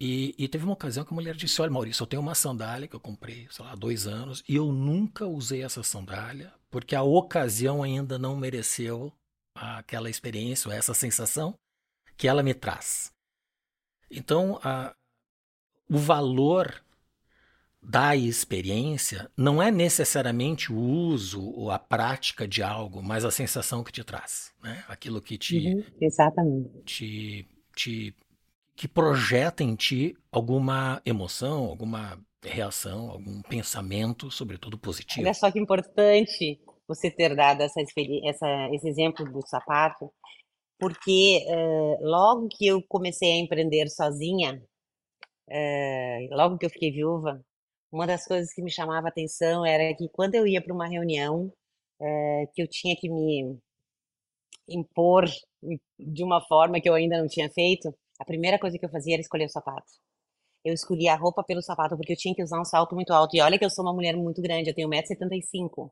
[0.00, 2.88] e, e, teve uma ocasião que a mulher disse: Olha, Maurício, eu tenho uma sandália
[2.88, 6.96] que eu comprei, sei lá, há dois anos, e eu nunca usei essa sandália, porque
[6.96, 9.12] a ocasião ainda não mereceu
[9.54, 11.54] aquela experiência, ou essa sensação
[12.16, 13.12] que ela me traz.
[14.10, 14.92] Então, a,
[15.88, 16.82] o valor
[17.80, 23.84] da experiência não é necessariamente o uso ou a prática de algo, mas a sensação
[23.84, 24.84] que te traz, né?
[24.88, 26.82] Aquilo que te, uhum, exatamente.
[26.84, 28.16] te, te
[28.74, 35.22] que projeta em ti alguma emoção, alguma reação, algum pensamento, sobretudo positivo.
[35.22, 40.12] Olha só que importante você ter dado essa, essa, esse exemplo do sapato,
[40.78, 44.62] porque uh, logo que eu comecei a empreender sozinha,
[45.48, 47.42] uh, logo que eu fiquei viúva,
[47.92, 51.52] uma das coisas que me chamava atenção era que quando eu ia para uma reunião,
[52.00, 53.56] é, que eu tinha que me
[54.68, 55.26] impor
[55.98, 59.14] de uma forma que eu ainda não tinha feito, a primeira coisa que eu fazia
[59.14, 59.92] era escolher o sapato.
[60.64, 63.36] Eu escolhia a roupa pelo sapato, porque eu tinha que usar um salto muito alto.
[63.36, 65.90] E olha que eu sou uma mulher muito grande, eu tenho 1,75m.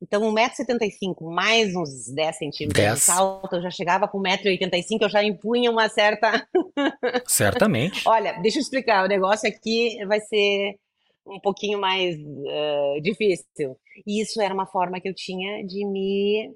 [0.00, 2.98] Então, 1,75m mais uns 10 centímetros 10.
[2.98, 6.46] de salto, eu já chegava com 1,85m, eu já impunha uma certa.
[7.26, 8.06] Certamente.
[8.06, 10.78] Olha, deixa eu explicar, o negócio aqui vai ser
[11.26, 13.76] um pouquinho mais uh, difícil.
[14.06, 16.50] E isso era uma forma que eu tinha de me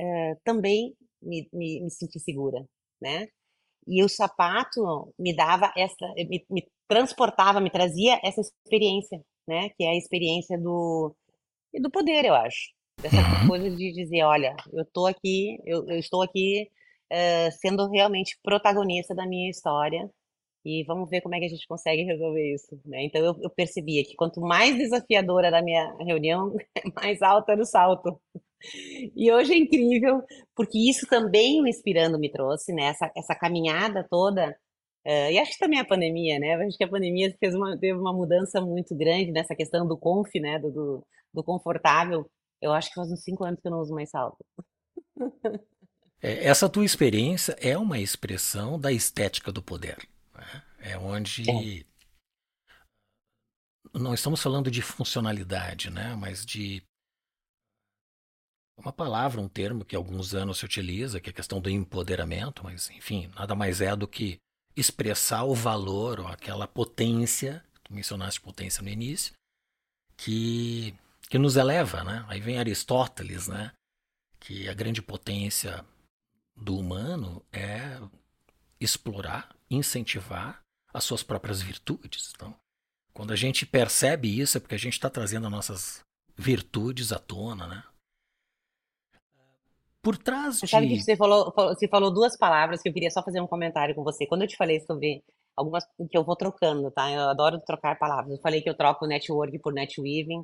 [0.00, 2.64] uh, também me, me, me, sentir segura,
[3.00, 3.26] né?
[3.86, 9.70] E o sapato me dava essa, me, me transportava, me trazia essa experiência, né?
[9.70, 11.14] Que é a experiência do
[11.78, 13.48] do poder, eu acho, dessa uhum.
[13.48, 16.68] coisa de dizer, olha, eu tô aqui, eu, eu estou aqui
[17.12, 20.10] uh, sendo realmente protagonista da minha história
[20.64, 23.04] e vamos ver como é que a gente consegue resolver isso, né?
[23.04, 26.54] Então eu, eu percebia que quanto mais desafiadora era a minha reunião,
[26.94, 28.20] mais alta era o salto.
[29.16, 30.22] E hoje é incrível,
[30.54, 32.84] porque isso também o Inspirando me trouxe, né?
[32.88, 34.50] Essa, essa caminhada toda.
[35.06, 36.54] Uh, e acho que também a pandemia, né?
[36.56, 40.28] Acho que a pandemia fez uma, teve uma mudança muito grande nessa questão do conf,
[40.34, 40.58] né?
[40.58, 42.30] Do, do, do confortável.
[42.60, 44.44] Eu acho que faz uns cinco anos que eu não uso mais salto.
[46.22, 50.06] É, essa tua experiência é uma expressão da estética do poder.
[50.78, 51.86] É onde
[53.92, 56.14] não estamos falando de funcionalidade, né?
[56.14, 56.82] Mas de
[58.76, 61.68] uma palavra, um termo que há alguns anos se utiliza, que é a questão do
[61.68, 64.38] empoderamento, mas enfim, nada mais é do que
[64.74, 69.34] expressar o valor ou aquela potência, tu mencionaste potência no início,
[70.16, 70.94] que,
[71.30, 72.26] que nos eleva, né?
[72.28, 73.72] Aí vem Aristóteles, né?
[74.40, 75.84] Que a grande potência
[76.56, 78.00] do humano é
[78.80, 80.60] explorar, incentivar
[80.92, 82.32] as suas próprias virtudes.
[82.34, 82.52] Então,
[83.14, 86.00] quando a gente percebe isso, é porque a gente está trazendo as nossas
[86.36, 87.84] virtudes à tona, né?
[90.02, 90.66] Por trás de...
[90.66, 93.94] Sabe que você falou, você falou duas palavras que eu queria só fazer um comentário
[93.94, 94.26] com você.
[94.26, 95.22] Quando eu te falei sobre
[95.54, 97.08] algumas que eu vou trocando, tá?
[97.12, 98.32] Eu adoro trocar palavras.
[98.32, 100.42] Eu falei que eu troco network por netweaving.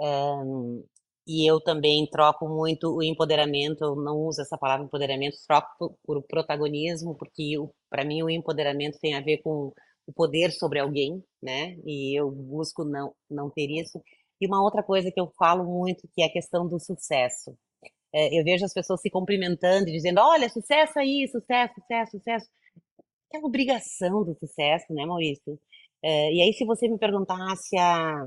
[0.00, 0.84] Um,
[1.26, 5.96] e eu também troco muito o empoderamento, eu não uso essa palavra empoderamento, troco por,
[6.04, 7.54] por protagonismo, porque
[7.88, 9.72] para mim o empoderamento tem a ver com
[10.06, 11.76] o poder sobre alguém, né?
[11.86, 14.02] E eu busco não, não ter isso.
[14.40, 17.56] E uma outra coisa que eu falo muito, que é a questão do sucesso.
[18.12, 22.46] É, eu vejo as pessoas se cumprimentando e dizendo, olha, sucesso aí, sucesso, sucesso, sucesso.
[23.32, 25.58] É a obrigação do sucesso, né, Maurício?
[26.02, 28.26] É, e aí, se você me perguntasse há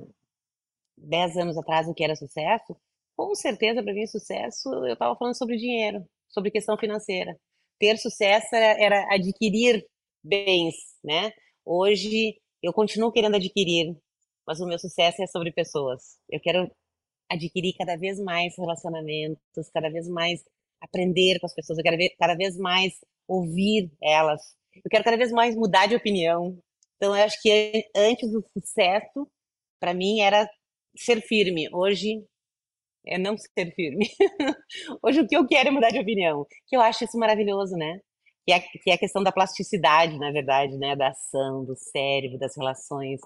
[0.97, 2.75] 10 anos atrás o que era sucesso,
[3.15, 7.37] com certeza, para mim, sucesso, eu estava falando sobre dinheiro, sobre questão financeira.
[7.79, 9.85] Ter sucesso era, era adquirir
[10.23, 11.31] bens, né?
[11.65, 13.95] Hoje, eu continuo querendo adquirir,
[14.47, 16.17] mas o meu sucesso é sobre pessoas.
[16.29, 16.69] Eu quero
[17.29, 20.43] adquirir cada vez mais relacionamentos, cada vez mais
[20.81, 22.93] aprender com as pessoas, eu quero cada vez mais
[23.27, 24.41] ouvir elas.
[24.75, 26.57] Eu quero cada vez mais mudar de opinião.
[26.97, 29.29] Então, eu acho que antes o sucesso,
[29.79, 30.49] para mim, era
[30.95, 31.67] ser firme.
[31.73, 32.23] Hoje,
[33.05, 34.07] é não ser firme.
[35.03, 36.45] Hoje o que eu quero é mudar de opinião.
[36.67, 37.99] Que eu acho isso maravilhoso, né?
[38.45, 40.95] Que é, que é a questão da plasticidade, na verdade, né?
[40.95, 43.19] Da ação, do cérebro, das relações.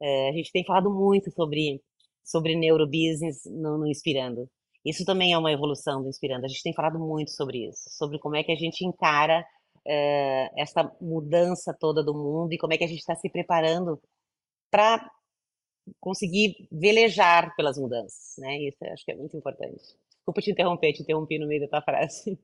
[0.00, 1.80] É, a gente tem falado muito sobre,
[2.24, 4.48] sobre neurobusiness no, no Inspirando.
[4.84, 6.44] Isso também é uma evolução do Inspirando.
[6.44, 9.44] A gente tem falado muito sobre isso, sobre como é que a gente encara
[9.86, 14.00] é, essa mudança toda do mundo e como é que a gente está se preparando
[14.70, 15.08] para
[16.00, 18.58] conseguir velejar pelas mudanças, né?
[18.62, 19.82] Isso acho que é muito importante.
[20.10, 22.38] Desculpa te interromper, te interrompi no meio da tua frase.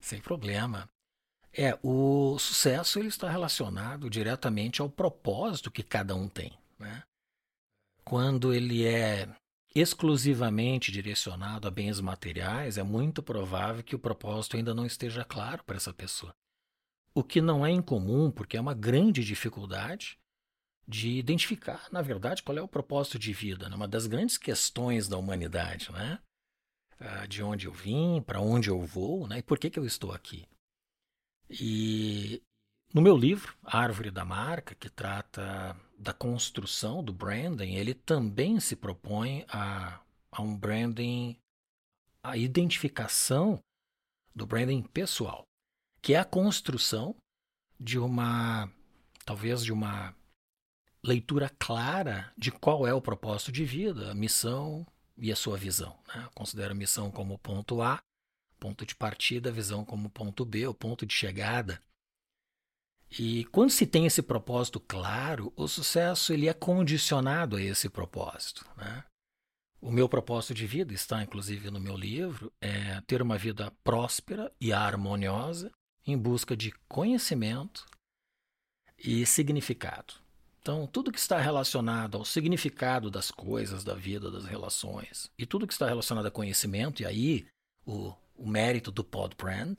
[0.00, 0.88] Sem problema.
[1.52, 7.02] É, o sucesso ele está relacionado diretamente ao propósito que cada um tem, né?
[8.04, 9.26] Quando ele é
[9.74, 15.64] exclusivamente direcionado a bens materiais, é muito provável que o propósito ainda não esteja claro
[15.64, 16.34] para essa pessoa.
[17.14, 20.18] O que não é incomum, porque é uma grande dificuldade,
[20.88, 23.74] de identificar, na verdade, qual é o propósito de vida, né?
[23.74, 26.20] uma das grandes questões da humanidade, né?
[26.98, 29.38] Ah, de onde eu vim, para onde eu vou, né?
[29.38, 30.46] E por que, que eu estou aqui?
[31.50, 32.40] E
[32.94, 38.76] no meu livro, Árvore da Marca, que trata da construção do branding, ele também se
[38.76, 41.36] propõe a, a um branding,
[42.22, 43.60] a identificação
[44.34, 45.44] do branding pessoal,
[46.00, 47.14] que é a construção
[47.78, 48.70] de uma,
[49.24, 50.14] talvez de uma
[51.06, 54.86] leitura clara de qual é o propósito de vida, a missão
[55.16, 55.96] e a sua visão.
[56.08, 56.28] Né?
[56.34, 58.00] Considero a missão como ponto A,
[58.58, 61.80] ponto de partida, a visão como ponto B, o ponto de chegada.
[63.18, 68.66] E quando se tem esse propósito claro, o sucesso ele é condicionado a esse propósito.
[68.76, 69.04] Né?
[69.80, 74.52] O meu propósito de vida está, inclusive, no meu livro, é ter uma vida próspera
[74.60, 75.70] e harmoniosa
[76.04, 77.86] em busca de conhecimento
[78.98, 80.25] e significado.
[80.66, 85.64] Então, tudo que está relacionado ao significado das coisas, da vida, das relações, e tudo
[85.64, 87.46] que está relacionado a conhecimento, e aí
[87.86, 89.78] o, o mérito do Pod Brand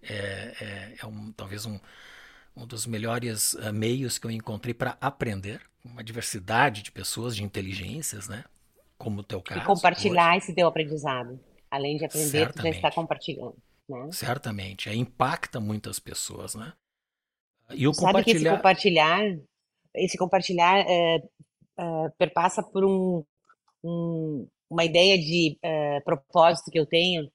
[0.00, 0.14] é,
[0.60, 1.80] é, é um, talvez um,
[2.56, 7.42] um dos melhores uh, meios que eu encontrei para aprender, uma diversidade de pessoas, de
[7.42, 8.44] inteligências, né?
[8.96, 9.60] Como o teu caso.
[9.60, 10.38] E compartilhar hoje.
[10.38, 11.40] esse teu aprendizado.
[11.68, 12.62] Além de aprender, Certamente.
[12.62, 13.56] tu já está compartilhando.
[13.88, 14.08] Né?
[14.12, 14.88] Certamente.
[14.88, 16.72] É, impacta muitas pessoas, né?
[17.70, 18.22] E o Sabe compartilhar...
[18.22, 19.20] que esse compartilhar,
[19.96, 21.18] esse compartilhar é,
[22.18, 23.24] perpassa por um,
[23.84, 27.30] um, uma ideia de é, propósito que eu tenho,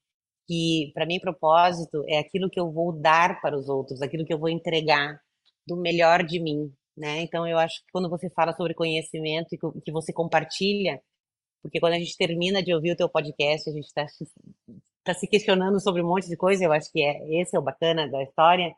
[0.47, 4.33] que para mim propósito é aquilo que eu vou dar para os outros, aquilo que
[4.33, 5.19] eu vou entregar
[5.67, 7.21] do melhor de mim, né?
[7.21, 11.01] Então eu acho que quando você fala sobre conhecimento e que você compartilha,
[11.61, 14.05] porque quando a gente termina de ouvir o teu podcast, a gente está
[15.03, 17.63] tá se questionando sobre um monte de coisa, eu acho que é esse é o
[17.63, 18.73] bacana da história.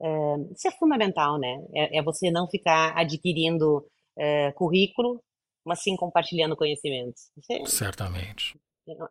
[0.00, 1.64] É, isso é fundamental, né?
[1.74, 3.84] É, é você não ficar adquirindo
[4.16, 5.22] é, currículo,
[5.64, 7.30] mas sim compartilhando conhecimentos.
[7.50, 8.58] É, Certamente.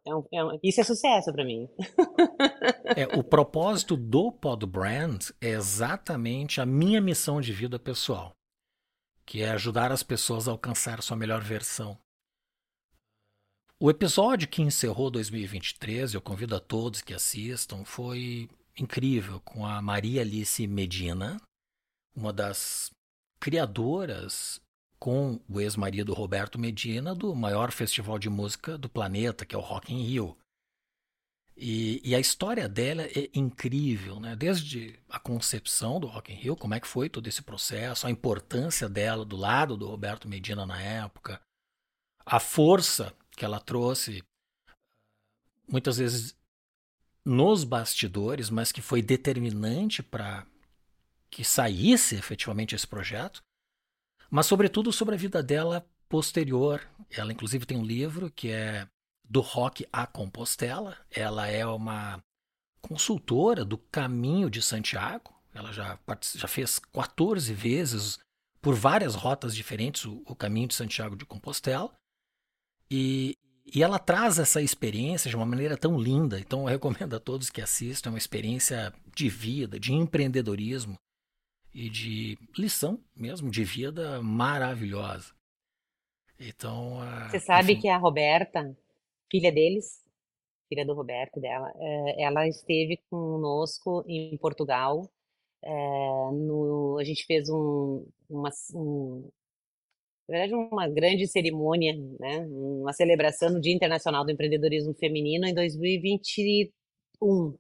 [0.06, 1.68] É um, é um, isso é sucesso para mim.
[2.96, 8.32] é, o propósito do Pod Brand é exatamente a minha missão de vida pessoal,
[9.24, 11.98] que é ajudar as pessoas a alcançar sua melhor versão.
[13.80, 19.82] O episódio que encerrou 2023, eu convido a todos que assistam, foi incrível com a
[19.82, 21.42] Maria Alice Medina,
[22.16, 22.92] uma das
[23.40, 24.62] criadoras
[25.00, 29.62] com o ex-marido Roberto Medina do maior festival de música do planeta, que é o
[29.62, 30.38] Rock in Rio.
[31.56, 34.36] E, e, a história dela é incrível, né?
[34.36, 38.12] Desde a concepção do Rock in Rio, como é que foi todo esse processo, a
[38.12, 41.42] importância dela do lado do Roberto Medina na época,
[42.24, 44.24] a força que ela trouxe,
[45.68, 46.37] muitas vezes
[47.28, 50.46] nos bastidores, mas que foi determinante para
[51.30, 53.44] que saísse efetivamente esse projeto
[54.30, 56.82] mas sobretudo sobre a vida dela posterior.
[57.10, 58.88] Ela, inclusive, tem um livro que é
[59.24, 60.98] Do Rock à Compostela.
[61.10, 62.22] Ela é uma
[62.82, 65.34] consultora do Caminho de Santiago.
[65.54, 65.98] Ela já,
[66.36, 68.20] já fez 14 vezes,
[68.62, 71.92] por várias rotas diferentes, o, o Caminho de Santiago de Compostela.
[72.92, 73.38] E,
[73.74, 76.40] e ela traz essa experiência de uma maneira tão linda.
[76.40, 78.10] Então, eu recomendo a todos que assistam.
[78.10, 80.96] É uma experiência de vida, de empreendedorismo
[81.74, 85.34] e de lição mesmo, de vida maravilhosa.
[86.40, 87.00] Então.
[87.30, 87.82] Você sabe enfim...
[87.82, 88.76] que a Roberta,
[89.30, 90.04] filha deles,
[90.70, 95.10] filha do Roberto dela, eh, ela esteve conosco em Portugal.
[95.62, 95.70] É,
[96.32, 99.30] no, a gente fez um, uma, um,
[100.28, 102.40] na verdade, uma grande cerimônia, né?
[102.50, 107.58] uma celebração do Dia Internacional do Empreendedorismo Feminino em 2021,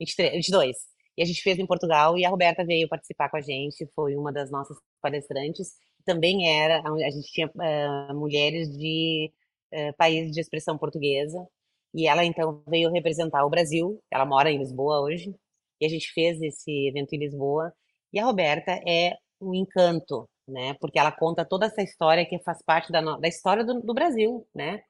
[0.00, 0.76] 23, 22.
[1.18, 4.16] E a gente fez em Portugal e a Roberta veio participar com a gente, foi
[4.16, 5.72] uma das nossas palestrantes.
[6.04, 9.30] Também era, a gente tinha uh, mulheres de
[9.74, 11.46] uh, países de expressão portuguesa.
[11.92, 14.02] E ela então veio representar o Brasil.
[14.10, 15.34] Ela mora em Lisboa hoje.
[15.78, 17.70] E a gente fez esse evento em Lisboa.
[18.12, 20.74] E a Roberta é um encanto, né?
[20.80, 24.46] Porque ela conta toda essa história que faz parte da, da história do, do, Brasil,
[24.54, 24.82] né?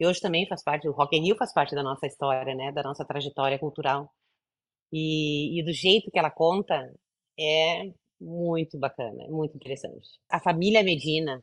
[0.00, 2.72] E hoje também faz parte, o Rock in Rio faz parte da nossa história, né?
[2.72, 4.12] Da nossa trajetória cultural.
[4.92, 6.74] E, e do jeito que ela conta,
[7.38, 10.08] é muito bacana, é muito interessante.
[10.30, 11.42] A família Medina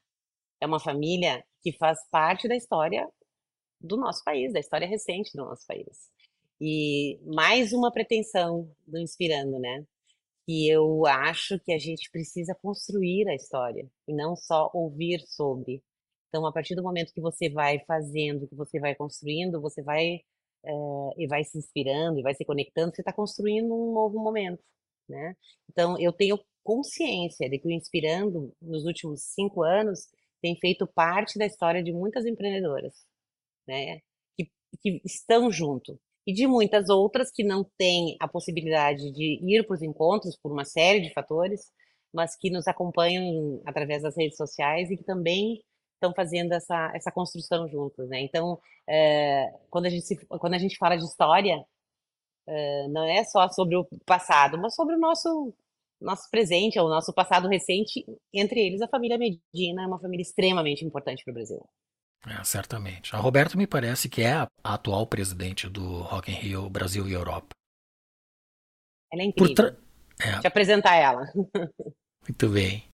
[0.62, 3.08] é uma família que faz parte da história
[3.80, 6.10] do nosso país, da história recente do nosso país.
[6.60, 9.86] E mais uma pretensão do Inspirando, né?
[10.46, 15.84] Que eu acho que a gente precisa construir a história e não só ouvir sobre.
[16.30, 20.22] Então, a partir do momento que você vai fazendo, que você vai construindo, você vai
[20.66, 20.72] é,
[21.18, 24.64] e vai se inspirando e vai se conectando, você está construindo um novo momento,
[25.08, 25.36] né?
[25.70, 30.08] Então, eu tenho consciência de que o Inspirando, nos últimos cinco anos,
[30.42, 32.94] tem feito parte da história de muitas empreendedoras,
[33.68, 34.00] né?
[34.38, 36.00] Que, que estão junto.
[36.28, 40.52] E de muitas outras que não têm a possibilidade de ir para os encontros por
[40.52, 41.72] uma série de fatores,
[42.14, 45.62] mas que nos acompanham através das redes sociais e que também
[45.94, 48.22] estão fazendo essa, essa construção juntos, né?
[48.22, 51.64] Então, é, quando, a gente se, quando a gente fala de história,
[52.48, 55.54] é, não é só sobre o passado, mas sobre o nosso
[56.00, 60.84] nosso presente, o nosso passado recente, entre eles a família Medina é uma família extremamente
[60.86, 61.66] importante para o Brasil.
[62.28, 63.16] É, certamente.
[63.16, 67.14] A Roberta me parece que é a atual presidente do Rock in Rio Brasil e
[67.14, 67.50] Europa.
[69.12, 69.56] Ela é incrível.
[69.56, 69.78] Por,
[70.20, 70.40] é.
[70.40, 71.32] te apresentar ela.
[72.28, 72.88] Muito bem.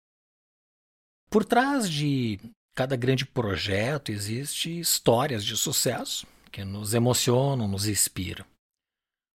[1.30, 2.40] Por trás de
[2.76, 8.46] cada grande projeto existe histórias de sucesso que nos emocionam, nos inspiram.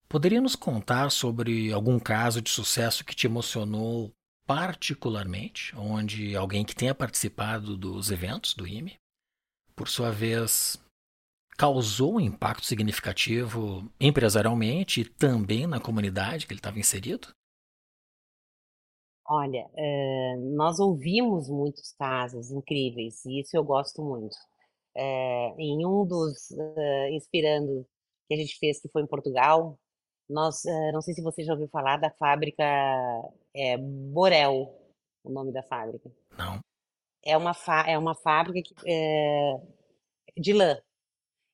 [0.09, 4.13] Poderia nos contar sobre algum caso de sucesso que te emocionou
[4.47, 9.00] particularmente, onde alguém que tenha participado dos eventos do IME,
[9.75, 10.77] por sua vez,
[11.57, 17.29] causou um impacto significativo empresarialmente e também na comunidade que ele estava inserido?
[19.27, 24.37] Olha, eh, nós ouvimos muitos casos incríveis e isso eu gosto muito.
[24.97, 27.87] Eh, em um dos eh, Inspirando
[28.27, 29.79] que a gente fez, que foi em Portugal,
[30.29, 30.63] nós,
[30.93, 32.63] não sei se você já ouviu falar da fábrica
[33.55, 34.73] é, Borel,
[35.25, 36.11] o nome da fábrica.
[36.39, 36.61] Não.
[37.25, 37.53] É uma,
[37.87, 39.55] é uma fábrica que, é,
[40.39, 40.77] de lã.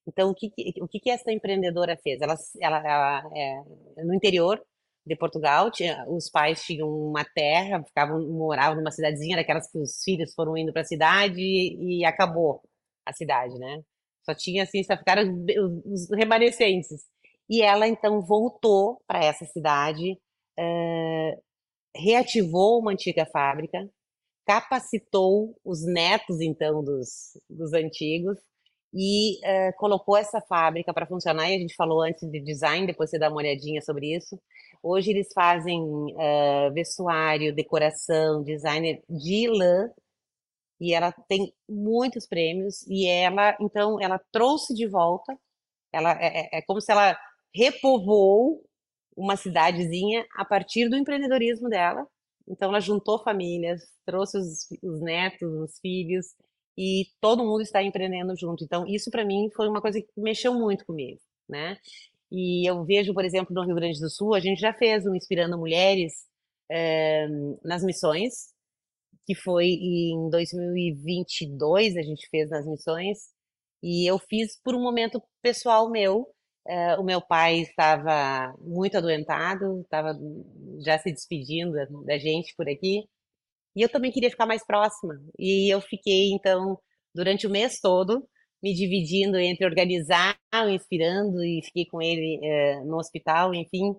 [0.06, 2.20] Então, o que, o que, que essa empreendedora fez?
[2.20, 4.62] Ela, ela, ela é, no interior
[5.06, 10.02] de Portugal, tinha, os pais tinham uma terra, ficavam, moravam numa cidadezinha, daquelas que os
[10.04, 12.60] filhos foram indo para a cidade e, e, acabou
[13.06, 13.82] a cidade, né?
[14.24, 15.22] Só tinha assim, só ficaram
[15.84, 17.04] os, os remanescentes.
[17.48, 20.18] E ela então voltou para essa cidade,
[20.58, 21.42] uh,
[21.96, 23.88] reativou uma antiga fábrica,
[24.46, 28.38] capacitou os netos então dos, dos antigos
[28.94, 31.50] e uh, colocou essa fábrica para funcionar.
[31.50, 34.40] E a gente falou antes de design, depois você dá uma olhadinha sobre isso.
[34.82, 39.90] Hoje eles fazem uh, vestuário, decoração, designer de lã
[40.80, 45.36] e ela tem muitos prêmios e ela então ela trouxe de volta.
[45.92, 47.18] Ela é, é, é como se ela
[47.54, 48.62] repovoou
[49.16, 52.06] uma cidadezinha a partir do empreendedorismo dela.
[52.48, 56.34] Então ela juntou famílias, trouxe os, os netos, os filhos
[56.76, 58.62] e todo mundo está empreendendo junto.
[58.64, 61.78] Então, isso para mim foi uma coisa que mexeu muito comigo, né?
[62.30, 65.14] E eu vejo, por exemplo, no Rio Grande do Sul, a gente já fez um
[65.14, 66.26] Inspirando Mulheres
[66.70, 67.26] é,
[67.64, 68.52] nas missões,
[69.26, 73.30] que foi em 2022, a gente fez nas missões,
[73.82, 76.28] e eu fiz por um momento pessoal meu.
[76.68, 80.18] É, o meu pai estava muito adoentado, estava
[80.84, 81.72] já se despedindo
[82.04, 83.04] da gente por aqui,
[83.76, 85.14] e eu também queria ficar mais próxima.
[85.38, 86.78] E eu fiquei, então,
[87.14, 88.26] durante o mês todo,
[88.62, 90.38] me dividindo entre organizar
[90.70, 93.94] Inspirando e fiquei com ele é, no hospital, enfim.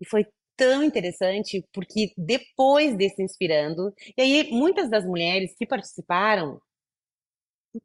[0.00, 6.60] E foi tão interessante, porque depois desse Inspirando, e aí muitas das mulheres que participaram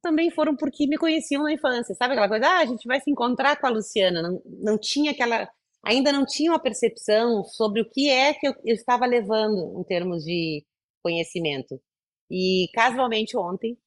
[0.02, 3.10] também foram porque me conheciam na infância, sabe aquela coisa, ah, a gente vai se
[3.10, 5.50] encontrar com a Luciana, não, não tinha aquela,
[5.84, 9.84] ainda não tinha uma percepção sobre o que é que eu, eu estava levando em
[9.84, 10.66] termos de
[11.02, 11.80] conhecimento.
[12.30, 13.78] E casualmente ontem,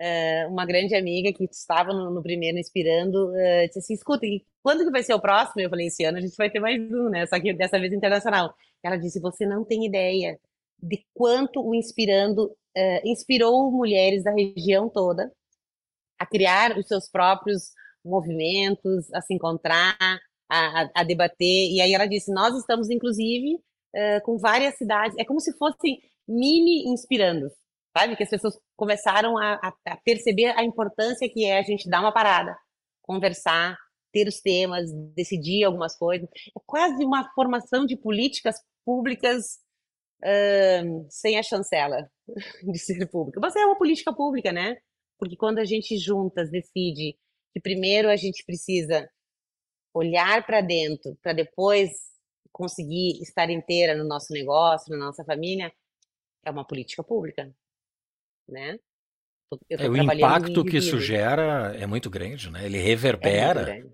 [0.00, 4.26] uh, uma grande amiga que estava no, no primeiro inspirando uh, disse assim: escuta,
[4.62, 5.60] quando que vai ser o próximo?
[5.60, 7.26] Eu falei: esse ano a gente vai ter mais um, né?
[7.26, 8.54] Só que dessa vez internacional.
[8.82, 10.38] Ela disse: você não tem ideia
[10.80, 15.32] de quanto o inspirando uh, inspirou mulheres da região toda
[16.18, 17.72] a criar os seus próprios
[18.04, 19.96] movimentos, a se encontrar,
[20.50, 21.70] a, a, a debater.
[21.72, 23.58] E aí ela disse: nós estamos inclusive
[24.22, 25.16] com várias cidades.
[25.18, 25.98] É como se fossem
[26.28, 27.48] mini inspirando,
[27.96, 28.14] sabe?
[28.16, 32.12] Que as pessoas começaram a, a, perceber a importância que é a gente dar uma
[32.12, 32.56] parada,
[33.02, 33.76] conversar,
[34.12, 36.28] ter os temas, decidir algumas coisas.
[36.56, 39.58] É quase uma formação de políticas públicas
[40.22, 42.08] uh, sem a chancela
[42.62, 43.40] de ser pública.
[43.40, 44.76] Mas é uma política pública, né?
[45.18, 47.16] Porque quando a gente juntas decide
[47.52, 49.08] que primeiro a gente precisa
[49.92, 51.90] olhar para dentro, para depois
[52.52, 55.72] conseguir estar inteira no nosso negócio, na nossa família,
[56.44, 57.52] é uma política pública,
[58.48, 58.78] né?
[59.70, 62.66] É, o impacto que isso gera é muito grande, né?
[62.66, 63.84] Ele é reverbera é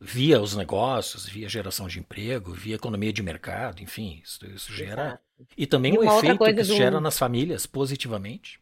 [0.00, 5.06] via os negócios, via geração de emprego, via economia de mercado, enfim, isso, isso gera.
[5.06, 5.22] Exato.
[5.56, 8.60] E também e o efeito que isso gera nas famílias positivamente.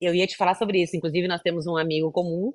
[0.00, 0.96] Eu ia te falar sobre isso.
[0.96, 2.52] Inclusive, nós temos um amigo comum,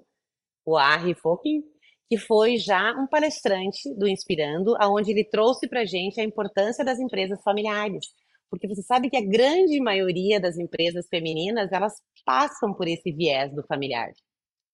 [0.66, 1.62] o Harry Fokin,
[2.10, 7.00] que foi já um palestrante do Inspirando, aonde ele trouxe para gente a importância das
[7.00, 8.06] empresas familiares
[8.50, 11.94] porque você sabe que a grande maioria das empresas femininas, elas
[12.26, 14.12] passam por esse viés do familiar.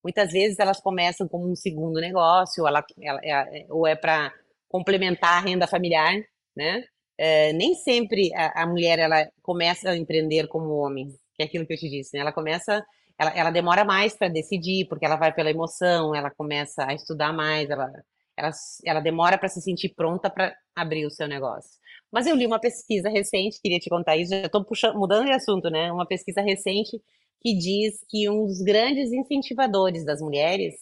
[0.03, 4.33] Muitas vezes elas começam como um segundo negócio, ela, ela, ela é, ou é para
[4.67, 6.13] complementar a renda familiar,
[6.55, 6.83] né?
[7.17, 11.07] É, nem sempre a, a, mulher ela começa a empreender como homem,
[11.41, 12.21] é aquilo que eu te disse, né?
[12.21, 12.83] Ela começa,
[13.17, 17.33] ela, ela demora mais para decidir, porque ela vai pela emoção, ela começa a estudar
[17.33, 17.91] mais, ela,
[18.37, 18.51] ela,
[18.85, 21.71] ela demora para se sentir pronta para abrir o seu negócio.
[22.11, 24.65] Mas eu li uma pesquisa recente, queria te contar isso, já estou
[24.95, 25.91] mudando de assunto, né?
[25.91, 27.01] Uma pesquisa recente
[27.41, 30.75] que diz que um dos grandes incentivadores das mulheres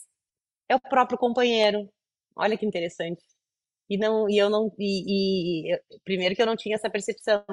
[0.70, 1.90] é o próprio companheiro.
[2.36, 3.24] Olha que interessante.
[3.90, 7.44] E não, e eu não, e, e primeiro que eu não tinha essa percepção.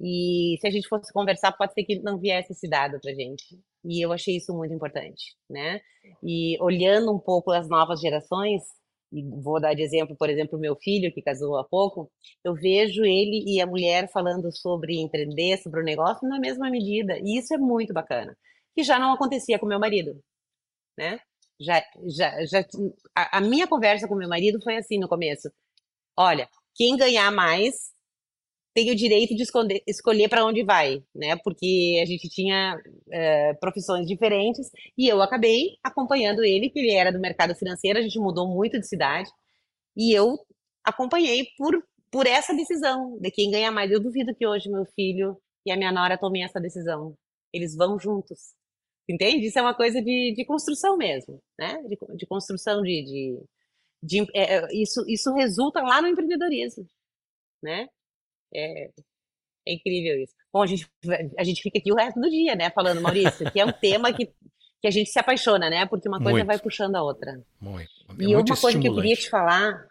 [0.00, 3.60] E se a gente fosse conversar, pode ser que não viesse esse dado para gente.
[3.84, 5.80] E eu achei isso muito importante, né?
[6.22, 8.62] E olhando um pouco as novas gerações,
[9.12, 12.10] e vou dar de exemplo, por exemplo, meu filho, que casou há pouco,
[12.44, 17.18] eu vejo ele e a mulher falando sobre empreender, sobre o negócio, na mesma medida.
[17.18, 18.36] E isso é muito bacana.
[18.74, 20.18] Que já não acontecia com meu marido,
[20.96, 21.20] né?
[21.60, 22.60] Já, já, já,
[23.14, 25.50] a, a minha conversa com meu marido foi assim no começo.
[26.16, 27.92] Olha, quem ganhar mais
[28.74, 31.36] tem o direito de escolher, escolher para onde vai, né?
[31.42, 37.12] Porque a gente tinha é, profissões diferentes e eu acabei acompanhando ele, que ele era
[37.12, 39.30] do mercado financeiro, a gente mudou muito de cidade
[39.96, 40.38] e eu
[40.84, 43.90] acompanhei por, por essa decisão de quem ganha mais.
[43.90, 47.14] Eu duvido que hoje meu filho e a minha nora tomem essa decisão.
[47.52, 48.54] Eles vão juntos.
[49.08, 49.46] Entende?
[49.46, 51.82] Isso é uma coisa de, de construção mesmo, né?
[51.88, 53.02] De, de construção de.
[53.02, 53.42] de,
[54.02, 56.86] de é, é isso, isso resulta lá no empreendedorismo,
[57.62, 57.88] né?
[58.54, 58.90] É,
[59.66, 60.34] é incrível isso.
[60.52, 60.88] Bom, a gente,
[61.38, 64.12] a gente fica aqui o resto do dia, né, falando, Maurício, que é um tema
[64.12, 64.26] que,
[64.80, 65.86] que a gente se apaixona, né?
[65.86, 66.46] Porque uma coisa Muito.
[66.46, 67.40] vai puxando a outra.
[67.60, 67.90] Muito.
[68.08, 69.86] É E muito uma coisa que eu queria te falar,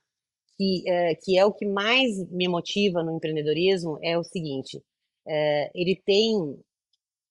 [0.57, 4.81] que, é, que é o que mais me motiva no empreendedorismo, é o seguinte:
[5.27, 6.35] é, ele tem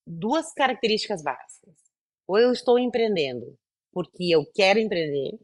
[0.07, 1.75] duas características básicas.
[2.27, 3.57] Ou eu estou empreendendo
[3.93, 5.39] porque eu quero empreender,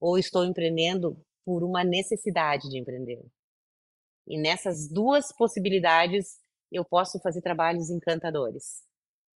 [0.00, 3.20] ou estou empreendendo por uma necessidade de empreender.
[4.26, 6.38] E nessas duas possibilidades,
[6.70, 8.82] eu posso fazer trabalhos encantadores,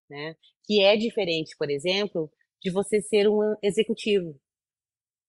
[0.09, 0.35] né?
[0.65, 2.31] Que é diferente, por exemplo,
[2.61, 4.39] de você ser um executivo.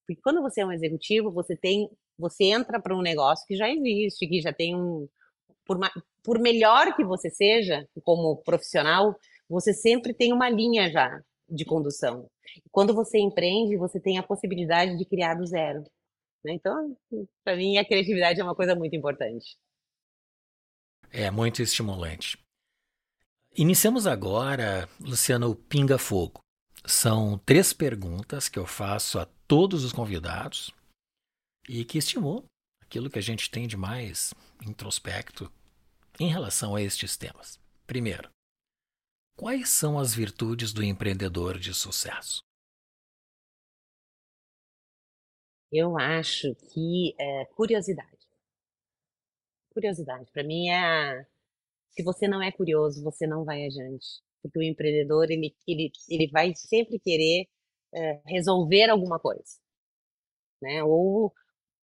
[0.07, 3.69] Porque quando você é um executivo, você tem, você entra para um negócio que já
[3.69, 5.07] existe, que já tem um,
[5.65, 5.77] por,
[6.23, 9.15] por melhor que você seja como profissional,
[9.49, 12.29] você sempre tem uma linha já de condução.
[12.71, 15.83] Quando você empreende, você tem a possibilidade de criar do zero.
[16.43, 16.53] Né?
[16.53, 16.97] Então,
[17.43, 19.57] para mim, a criatividade é uma coisa muito importante.
[21.11, 22.37] É muito estimulante.
[23.55, 26.39] Iniciamos agora, Luciano, o Pinga Fogo.
[26.85, 30.71] São três perguntas que eu faço a todos os convidados
[31.67, 32.43] e que estimulam
[32.81, 34.33] aquilo que a gente tem de mais
[34.65, 35.51] introspecto
[36.19, 37.59] em relação a estes temas.
[37.85, 38.29] Primeiro,
[39.37, 42.39] quais são as virtudes do empreendedor de sucesso?
[45.71, 48.27] Eu acho que é curiosidade.
[49.73, 50.29] Curiosidade.
[50.33, 51.25] Para mim é
[51.91, 54.21] se você não é curioso, você não vai adiante.
[54.41, 57.47] Porque o empreendedor, ele, ele, ele vai sempre querer
[57.93, 59.43] é, resolver alguma coisa,
[60.61, 60.83] né?
[60.83, 61.33] Ou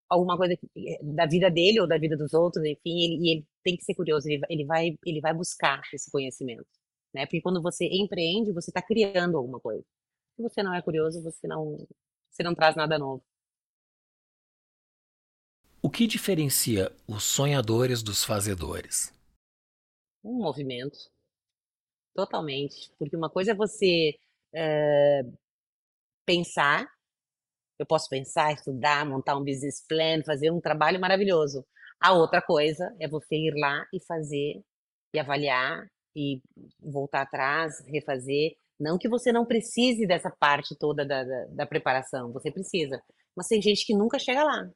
[0.09, 3.77] alguma coisa que- da vida dele ou da vida dos outros, enfim, ele, ele tem
[3.77, 6.67] que ser curioso, ele, ele vai, ele vai buscar esse conhecimento,
[7.15, 7.27] né?
[7.27, 9.85] Porque quando você empreende, você está criando alguma coisa.
[10.37, 11.87] Se você não é curioso, você não,
[12.31, 13.25] você não traz nada novo.
[15.85, 19.13] O que diferencia os sonhadores dos fazedores?
[20.25, 20.97] Um movimento,
[22.15, 22.91] totalmente.
[22.99, 24.15] Porque uma coisa é você
[24.55, 25.25] eh,
[26.25, 26.89] pensar,
[27.79, 31.63] eu posso pensar, estudar, montar um business plan, fazer um trabalho maravilhoso.
[32.01, 34.65] A outra coisa é você ir lá e fazer,
[35.15, 36.41] e avaliar, e
[36.81, 38.57] voltar atrás, refazer.
[38.81, 43.03] Não que você não precise dessa parte toda da, da, da preparação, você precisa.
[43.37, 44.67] Mas tem gente que nunca chega lá.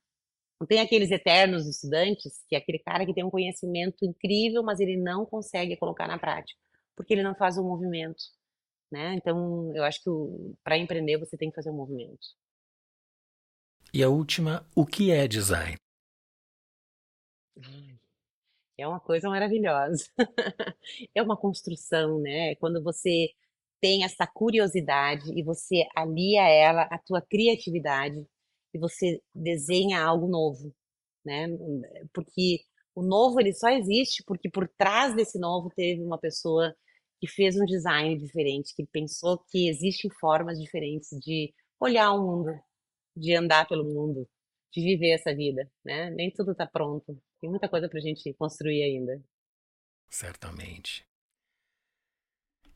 [0.66, 4.96] Tem aqueles eternos estudantes, que é aquele cara que tem um conhecimento incrível, mas ele
[4.96, 6.58] não consegue colocar na prática,
[6.96, 8.22] porque ele não faz o movimento,
[8.90, 9.14] né?
[9.14, 10.10] Então, eu acho que
[10.64, 12.26] para empreender você tem que fazer um movimento.
[13.94, 15.76] E a última, o que é design?
[18.76, 20.04] É uma coisa maravilhosa.
[21.14, 22.54] É uma construção, né?
[22.56, 23.28] Quando você
[23.80, 28.26] tem essa curiosidade e você alia ela a tua criatividade
[28.78, 30.74] você desenha algo novo,
[31.24, 31.46] né?
[32.12, 32.60] Porque
[32.94, 36.74] o novo ele só existe porque por trás desse novo teve uma pessoa
[37.20, 42.60] que fez um design diferente, que pensou que existem formas diferentes de olhar o mundo,
[43.16, 44.28] de andar pelo mundo,
[44.72, 46.10] de viver essa vida, né?
[46.10, 47.20] Nem tudo está pronto.
[47.40, 49.22] Tem muita coisa para a gente construir ainda.
[50.08, 51.06] Certamente.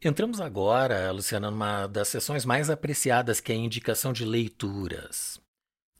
[0.04, 5.40] Entramos agora, Luciana, numa das sessões mais apreciadas, que é a indicação de leituras.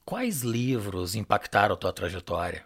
[0.05, 2.65] Quais livros impactaram a tua trajetória?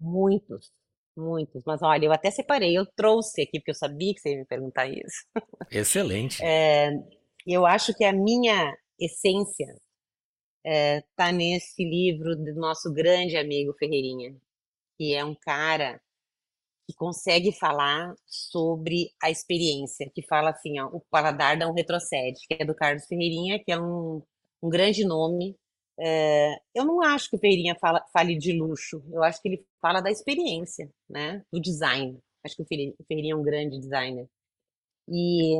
[0.00, 0.70] Muitos,
[1.16, 1.62] muitos.
[1.66, 4.44] Mas olha, eu até separei, eu trouxe aqui, porque eu sabia que você ia me
[4.44, 5.26] perguntar isso.
[5.70, 6.42] Excelente.
[6.42, 6.90] É,
[7.46, 9.66] eu acho que a minha essência
[10.64, 14.34] está nesse livro do nosso grande amigo Ferreirinha,
[14.96, 16.00] que é um cara
[16.86, 22.56] que consegue falar sobre a experiência, que fala assim, ó, o paladar não retrocede, que
[22.60, 24.22] é do Carlos Ferreirinha, que é um,
[24.62, 25.56] um grande nome
[25.98, 29.66] É, eu não acho que o Ferreirinha fala, fale de luxo, eu acho que ele
[29.80, 31.42] fala da experiência, né?
[31.52, 32.18] Do design.
[32.44, 34.28] Acho que o Ferreirinha é um grande designer.
[35.08, 35.56] E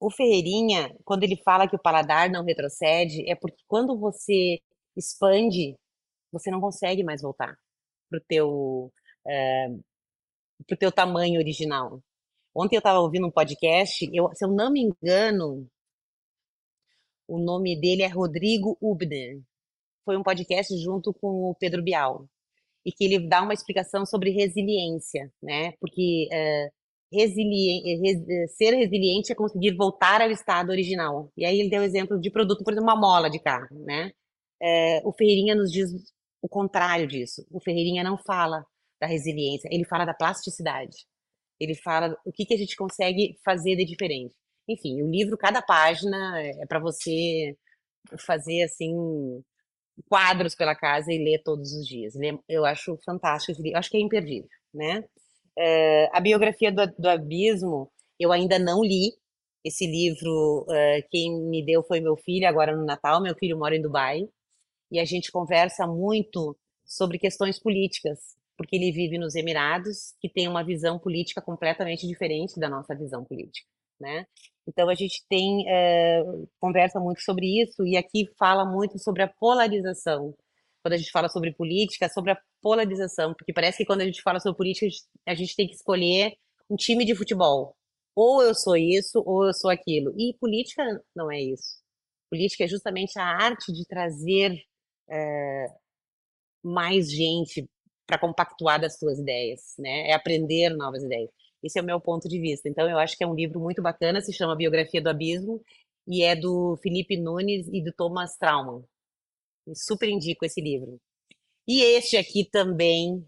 [0.00, 4.58] o Ferreirinha, quando ele fala que o paladar não retrocede, é porque quando você
[4.96, 5.76] expande,
[6.32, 7.56] você não consegue mais voltar
[8.10, 8.92] para o teu,
[9.26, 9.68] é,
[10.66, 12.00] pro teu tamanho original.
[12.54, 15.68] Ontem eu estava ouvindo um podcast, eu, se eu não me engano,
[17.26, 19.40] o nome dele é Rodrigo Ubner.
[20.04, 22.26] Foi um podcast junto com o Pedro Bial.
[22.84, 25.72] E que ele dá uma explicação sobre resiliência, né?
[25.80, 26.68] Porque é,
[27.12, 31.30] resili res ser resiliente é conseguir voltar ao estado original.
[31.36, 34.10] E aí ele deu exemplo de produto, por exemplo, uma mola de carro, né?
[35.04, 35.90] O Ferreirinha nos diz
[36.40, 37.46] o contrário disso.
[37.50, 38.64] O Ferreirinha não fala
[39.00, 41.06] da resiliência, ele fala da plasticidade.
[41.60, 44.34] Ele fala o que, que a gente consegue fazer de diferente.
[44.68, 47.56] Enfim, o livro, cada página é para você
[48.18, 48.94] fazer assim
[50.08, 52.14] quadros pela casa e ler todos os dias.
[52.48, 55.04] Eu acho fantástico, eu acho que é imperdível, né?
[55.58, 59.12] É, a biografia do, do, Abismo eu ainda não li.
[59.64, 63.22] Esse livro, é, quem me deu foi meu filho, agora no Natal.
[63.22, 64.28] Meu filho mora em Dubai
[64.90, 70.48] e a gente conversa muito sobre questões políticas, porque ele vive nos Emirados, que tem
[70.48, 73.66] uma visão política completamente diferente da nossa visão política
[74.02, 74.26] né?
[74.66, 76.22] Então a gente tem é,
[76.60, 80.34] conversa muito sobre isso e aqui fala muito sobre a polarização.
[80.82, 84.22] Quando a gente fala sobre política, sobre a polarização, porque parece que quando a gente
[84.22, 84.86] fala sobre política,
[85.26, 86.34] a gente tem que escolher
[86.68, 87.76] um time de futebol.
[88.14, 90.12] Ou eu sou isso, ou eu sou aquilo.
[90.18, 90.82] E política
[91.14, 91.80] não é isso.
[92.30, 94.60] Política é justamente a arte de trazer
[95.08, 95.66] é,
[96.62, 97.68] mais gente
[98.06, 100.08] para compactuar das suas ideias, né?
[100.10, 101.30] É aprender novas ideias.
[101.62, 102.68] Esse é o meu ponto de vista.
[102.68, 105.62] Então, eu acho que é um livro muito bacana, se chama Biografia do Abismo,
[106.06, 108.82] e é do Felipe Nunes e do Thomas Trauman.
[109.66, 111.00] Eu super indico esse livro.
[111.66, 113.24] E este aqui também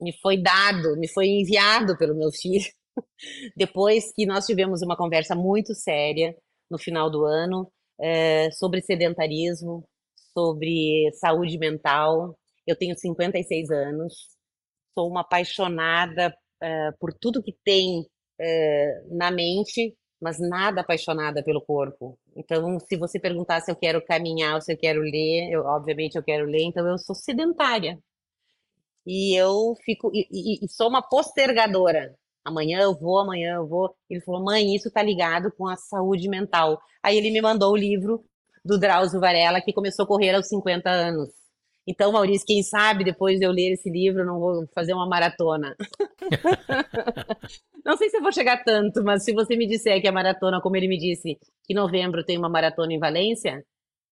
[0.00, 2.70] me foi dado, me foi enviado pelo meu filho,
[3.56, 6.36] depois que nós tivemos uma conversa muito séria
[6.70, 9.86] no final do ano é, sobre sedentarismo,
[10.32, 12.38] sobre saúde mental.
[12.66, 14.14] Eu tenho 56 anos,
[14.96, 21.60] sou uma apaixonada uh, por tudo que tem uh, na mente, mas nada apaixonada pelo
[21.62, 22.18] corpo.
[22.36, 26.16] Então, se você perguntar se eu quero caminhar ou se eu quero ler, eu, obviamente
[26.16, 27.98] eu quero ler, então eu sou sedentária.
[29.06, 32.14] E eu fico, e, e, e sou uma postergadora.
[32.44, 33.94] Amanhã eu vou, amanhã eu vou.
[34.08, 36.80] Ele falou, mãe, isso tá ligado com a saúde mental.
[37.02, 38.24] Aí ele me mandou o livro
[38.64, 41.39] do Drauzio Varela, que começou a correr aos 50 anos.
[41.86, 45.08] Então, Maurício, quem sabe depois de eu ler esse livro, eu não vou fazer uma
[45.08, 45.74] maratona.
[47.84, 50.60] não sei se eu vou chegar tanto, mas se você me disser que a maratona,
[50.60, 53.64] como ele me disse, que em novembro tem uma maratona em Valência,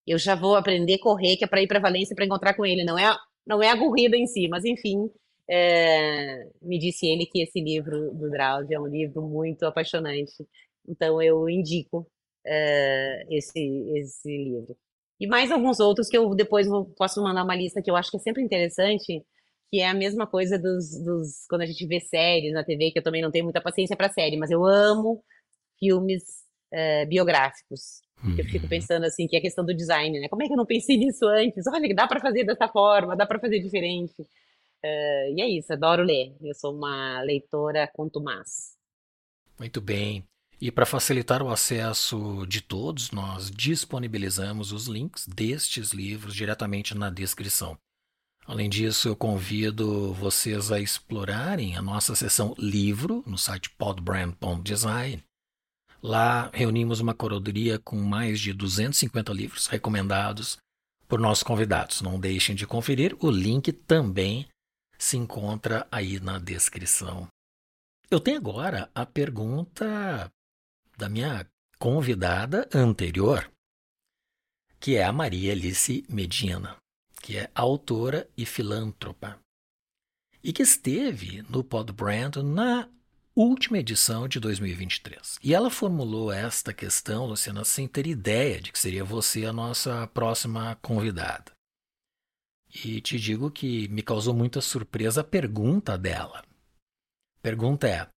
[0.07, 2.65] eu já vou aprender a correr, que é para ir para Valência para encontrar com
[2.65, 2.85] ele.
[2.85, 3.15] Não é,
[3.47, 5.11] não é a corrida em si, mas enfim,
[5.49, 10.47] é, me disse ele que esse livro do Drauzio é um livro muito apaixonante.
[10.89, 12.07] Então, eu indico
[12.47, 13.61] é, esse,
[13.97, 14.77] esse livro.
[15.21, 18.11] E mais alguns outros que eu depois vou, posso mandar uma lista que eu acho
[18.11, 19.25] que é sempre interessante,
[19.71, 22.99] que é a mesma coisa dos, dos quando a gente vê séries na TV, que
[22.99, 25.23] eu também não tenho muita paciência para série, mas eu amo
[25.79, 26.23] filmes
[26.73, 28.01] é, biográficos.
[28.37, 28.69] Eu fico uhum.
[28.69, 30.29] pensando assim, que é a questão do design, né?
[30.29, 31.67] Como é que eu não pensei nisso antes?
[31.67, 34.23] Olha, dá para fazer dessa forma, dá para fazer diferente.
[34.23, 36.35] Uh, e é isso, adoro ler.
[36.41, 38.77] Eu sou uma leitora contumaz.
[39.59, 40.25] Muito bem.
[40.61, 47.11] E para facilitar o acesso de todos, nós disponibilizamos os links destes livros diretamente na
[47.11, 47.79] descrição.
[48.45, 55.23] Além disso, eu convido vocês a explorarem a nossa seção livro no site podbrand.design.
[56.03, 60.57] Lá reunimos uma curadoria com mais de 250 livros recomendados
[61.07, 62.01] por nossos convidados.
[62.01, 64.49] Não deixem de conferir, o link também
[64.99, 67.29] se encontra aí na descrição.
[68.11, 70.31] Eu tenho agora a pergunta
[70.99, 73.49] da minha convidada anterior,
[74.81, 76.77] que é a Maria Alice Medina,
[77.23, 79.39] que é autora e filântropa,
[80.43, 82.89] e que esteve no Podbrand na
[83.35, 85.39] última edição de 2023.
[85.41, 90.05] E ela formulou esta questão, Luciana, sem ter ideia de que seria você a nossa
[90.09, 91.53] próxima convidada.
[92.85, 96.45] E te digo que me causou muita surpresa a pergunta dela.
[97.41, 98.09] Pergunta é: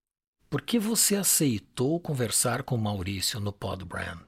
[0.51, 4.27] por que você aceitou conversar com Maurício no Podbrand?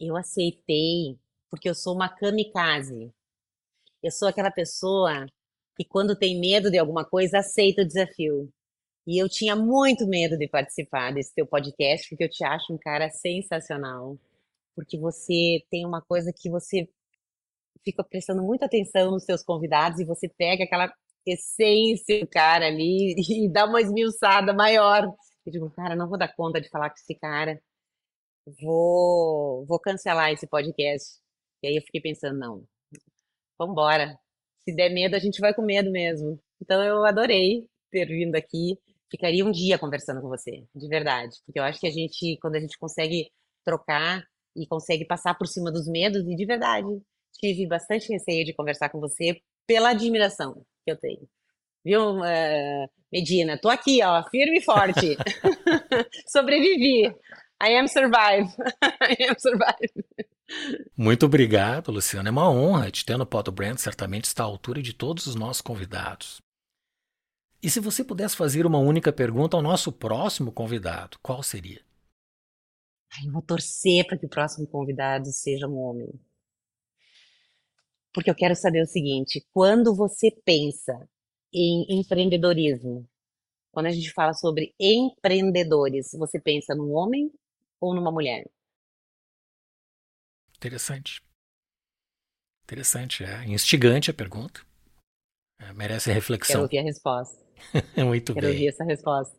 [0.00, 1.16] Eu aceitei
[1.48, 3.14] porque eu sou uma kamikaze.
[4.02, 5.26] Eu sou aquela pessoa
[5.76, 8.52] que quando tem medo de alguma coisa aceita o desafio.
[9.06, 12.78] E eu tinha muito medo de participar desse teu podcast porque eu te acho um
[12.78, 14.18] cara sensacional.
[14.74, 16.88] porque você tem uma coisa que você
[17.84, 20.92] fica prestando muita atenção nos seus convidados e você pega aquela
[21.26, 23.14] essência do cara ali
[23.46, 25.04] e dá uma esmiuçada maior.
[25.44, 27.60] Eu digo, cara, não vou dar conta de falar com esse cara.
[28.60, 31.20] Vou, vou cancelar esse podcast.
[31.62, 32.64] E aí eu fiquei pensando, não,
[33.58, 34.18] vambora.
[34.64, 36.40] Se der medo, a gente vai com medo mesmo.
[36.60, 38.78] Então eu adorei ter vindo aqui.
[39.10, 41.36] Ficaria um dia conversando com você, de verdade.
[41.44, 43.30] Porque eu acho que a gente, quando a gente consegue
[43.64, 44.24] trocar
[44.56, 46.88] e consegue passar por cima dos medos, e de verdade,
[47.38, 51.28] tive bastante receio de conversar com você pela admiração que eu tenho.
[51.84, 53.58] Viu, uh, Medina?
[53.58, 55.16] Tô aqui, ó, firme e forte.
[56.26, 57.06] Sobrevivi.
[57.62, 58.48] I am survive.
[59.02, 60.04] I am survive.
[60.96, 62.28] Muito obrigado, Luciano.
[62.28, 63.78] É uma honra te ter no Poto Brand.
[63.78, 66.40] Certamente está à altura de todos os nossos convidados.
[67.62, 71.84] E se você pudesse fazer uma única pergunta ao nosso próximo convidado, qual seria?
[73.24, 76.08] eu vou torcer para que o próximo convidado seja um homem
[78.16, 81.06] porque eu quero saber o seguinte: quando você pensa
[81.52, 83.06] em empreendedorismo,
[83.70, 87.30] quando a gente fala sobre empreendedores, você pensa num homem
[87.78, 88.50] ou numa mulher?
[90.56, 91.20] Interessante.
[92.64, 94.62] Interessante, é instigante a pergunta.
[95.60, 96.54] É, merece reflexão.
[96.54, 97.46] Quero ouvir a resposta.
[98.02, 98.54] Muito Quero bem.
[98.54, 99.38] ouvir essa resposta.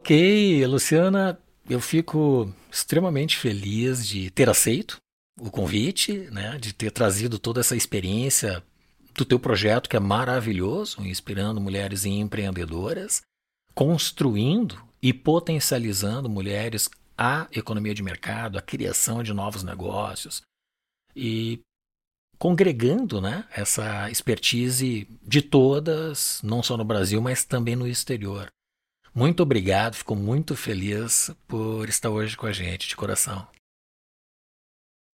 [0.00, 1.40] ok, Luciana,
[1.70, 4.98] eu fico extremamente feliz de ter aceito
[5.40, 8.62] o convite, né, de ter trazido toda essa experiência
[9.14, 13.22] do teu projeto que é maravilhoso, inspirando mulheres empreendedoras,
[13.74, 20.42] construindo e potencializando mulheres a economia de mercado, a criação de novos negócios
[21.16, 21.60] e
[22.38, 28.48] congregando, né, essa expertise de todas, não só no Brasil, mas também no exterior.
[29.12, 33.48] Muito obrigado, fico muito feliz por estar hoje com a gente, de coração.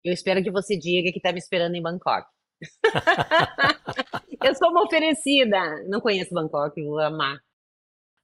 [0.03, 2.27] Eu espero que você diga que está me esperando em Bangkok.
[4.43, 5.83] eu sou uma oferecida.
[5.87, 7.39] Não conheço Bangkok, vou amar.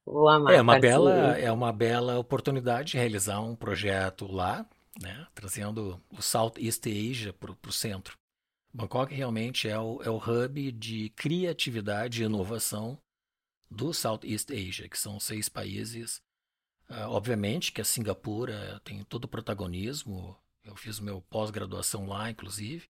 [0.06, 0.54] Vou amar.
[0.54, 4.66] É uma bela, é uma bela oportunidade de realizar um projeto lá,
[5.02, 8.18] né, trazendo o Southeast Asia para o centro.
[8.74, 12.98] Bangkok realmente é o, é o hub de criatividade e inovação
[13.70, 16.22] do Southeast Asia, que são seis países.
[16.90, 20.38] Uh, obviamente que a Singapura tem todo o protagonismo
[20.68, 22.86] eu fiz meu pós-graduação lá, inclusive.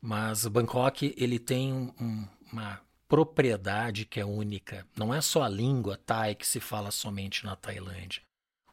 [0.00, 4.86] Mas Bangkok ele tem um, uma propriedade que é única.
[4.96, 8.22] Não é só a língua Thai que se fala somente na Tailândia.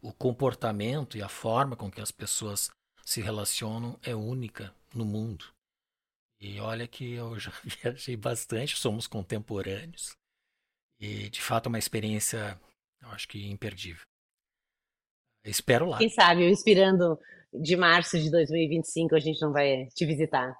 [0.02, 2.70] O comportamento e a forma com que as pessoas
[3.04, 5.46] se relacionam é única no mundo.
[6.40, 7.52] E olha que eu já
[7.84, 10.16] viajei bastante, somos contemporâneos.
[11.00, 12.60] E de fato é uma experiência,
[13.02, 14.06] eu acho que imperdível.
[15.44, 15.98] Espero lá.
[15.98, 17.20] Quem sabe, eu inspirando
[17.54, 20.56] de março de 2025 a gente não vai te visitar.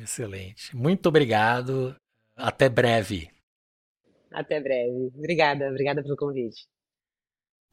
[0.00, 0.74] Excelente.
[0.76, 1.96] Muito obrigado.
[2.36, 3.30] Até breve.
[4.30, 5.10] Até breve.
[5.16, 6.66] Obrigada, obrigada pelo convite.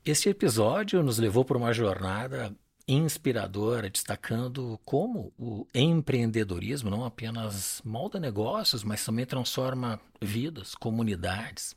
[0.06, 2.56] Este episódio nos levou por uma jornada
[2.88, 11.76] inspiradora, destacando como o empreendedorismo não apenas molda negócios, mas também transforma vidas, comunidades.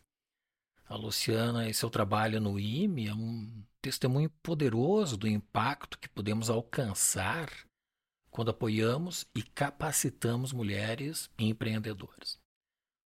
[0.86, 6.50] A Luciana e seu trabalho no IME é um testemunho poderoso do impacto que podemos
[6.50, 7.50] alcançar
[8.30, 12.38] quando apoiamos e capacitamos mulheres empreendedoras.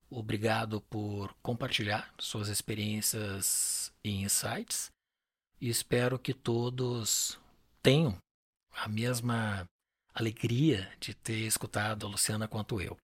[0.09, 4.91] Obrigado por compartilhar suas experiências e insights
[5.61, 7.39] e espero que todos
[7.83, 8.17] tenham
[8.71, 9.63] a mesma
[10.15, 12.97] alegria de ter escutado a Luciana quanto eu.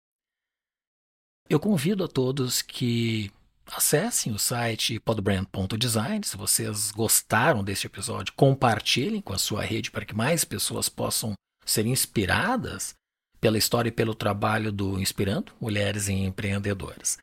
[1.47, 3.31] Eu convido a todos que
[3.71, 6.25] acessem o site podbrand.design.
[6.25, 11.33] Se vocês gostaram deste episódio, compartilhem com a sua rede para que mais pessoas possam
[11.65, 12.95] ser inspiradas
[13.39, 17.17] pela história e pelo trabalho do Inspirando Mulheres Empreendedoras.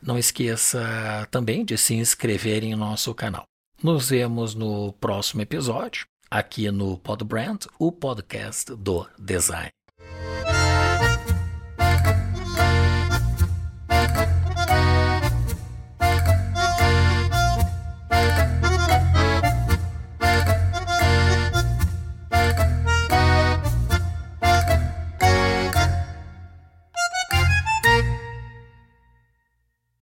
[0.00, 3.44] Não esqueça também de se inscrever em nosso canal.
[3.82, 9.70] Nos vemos no próximo episódio, aqui no Podbrand, o podcast do design.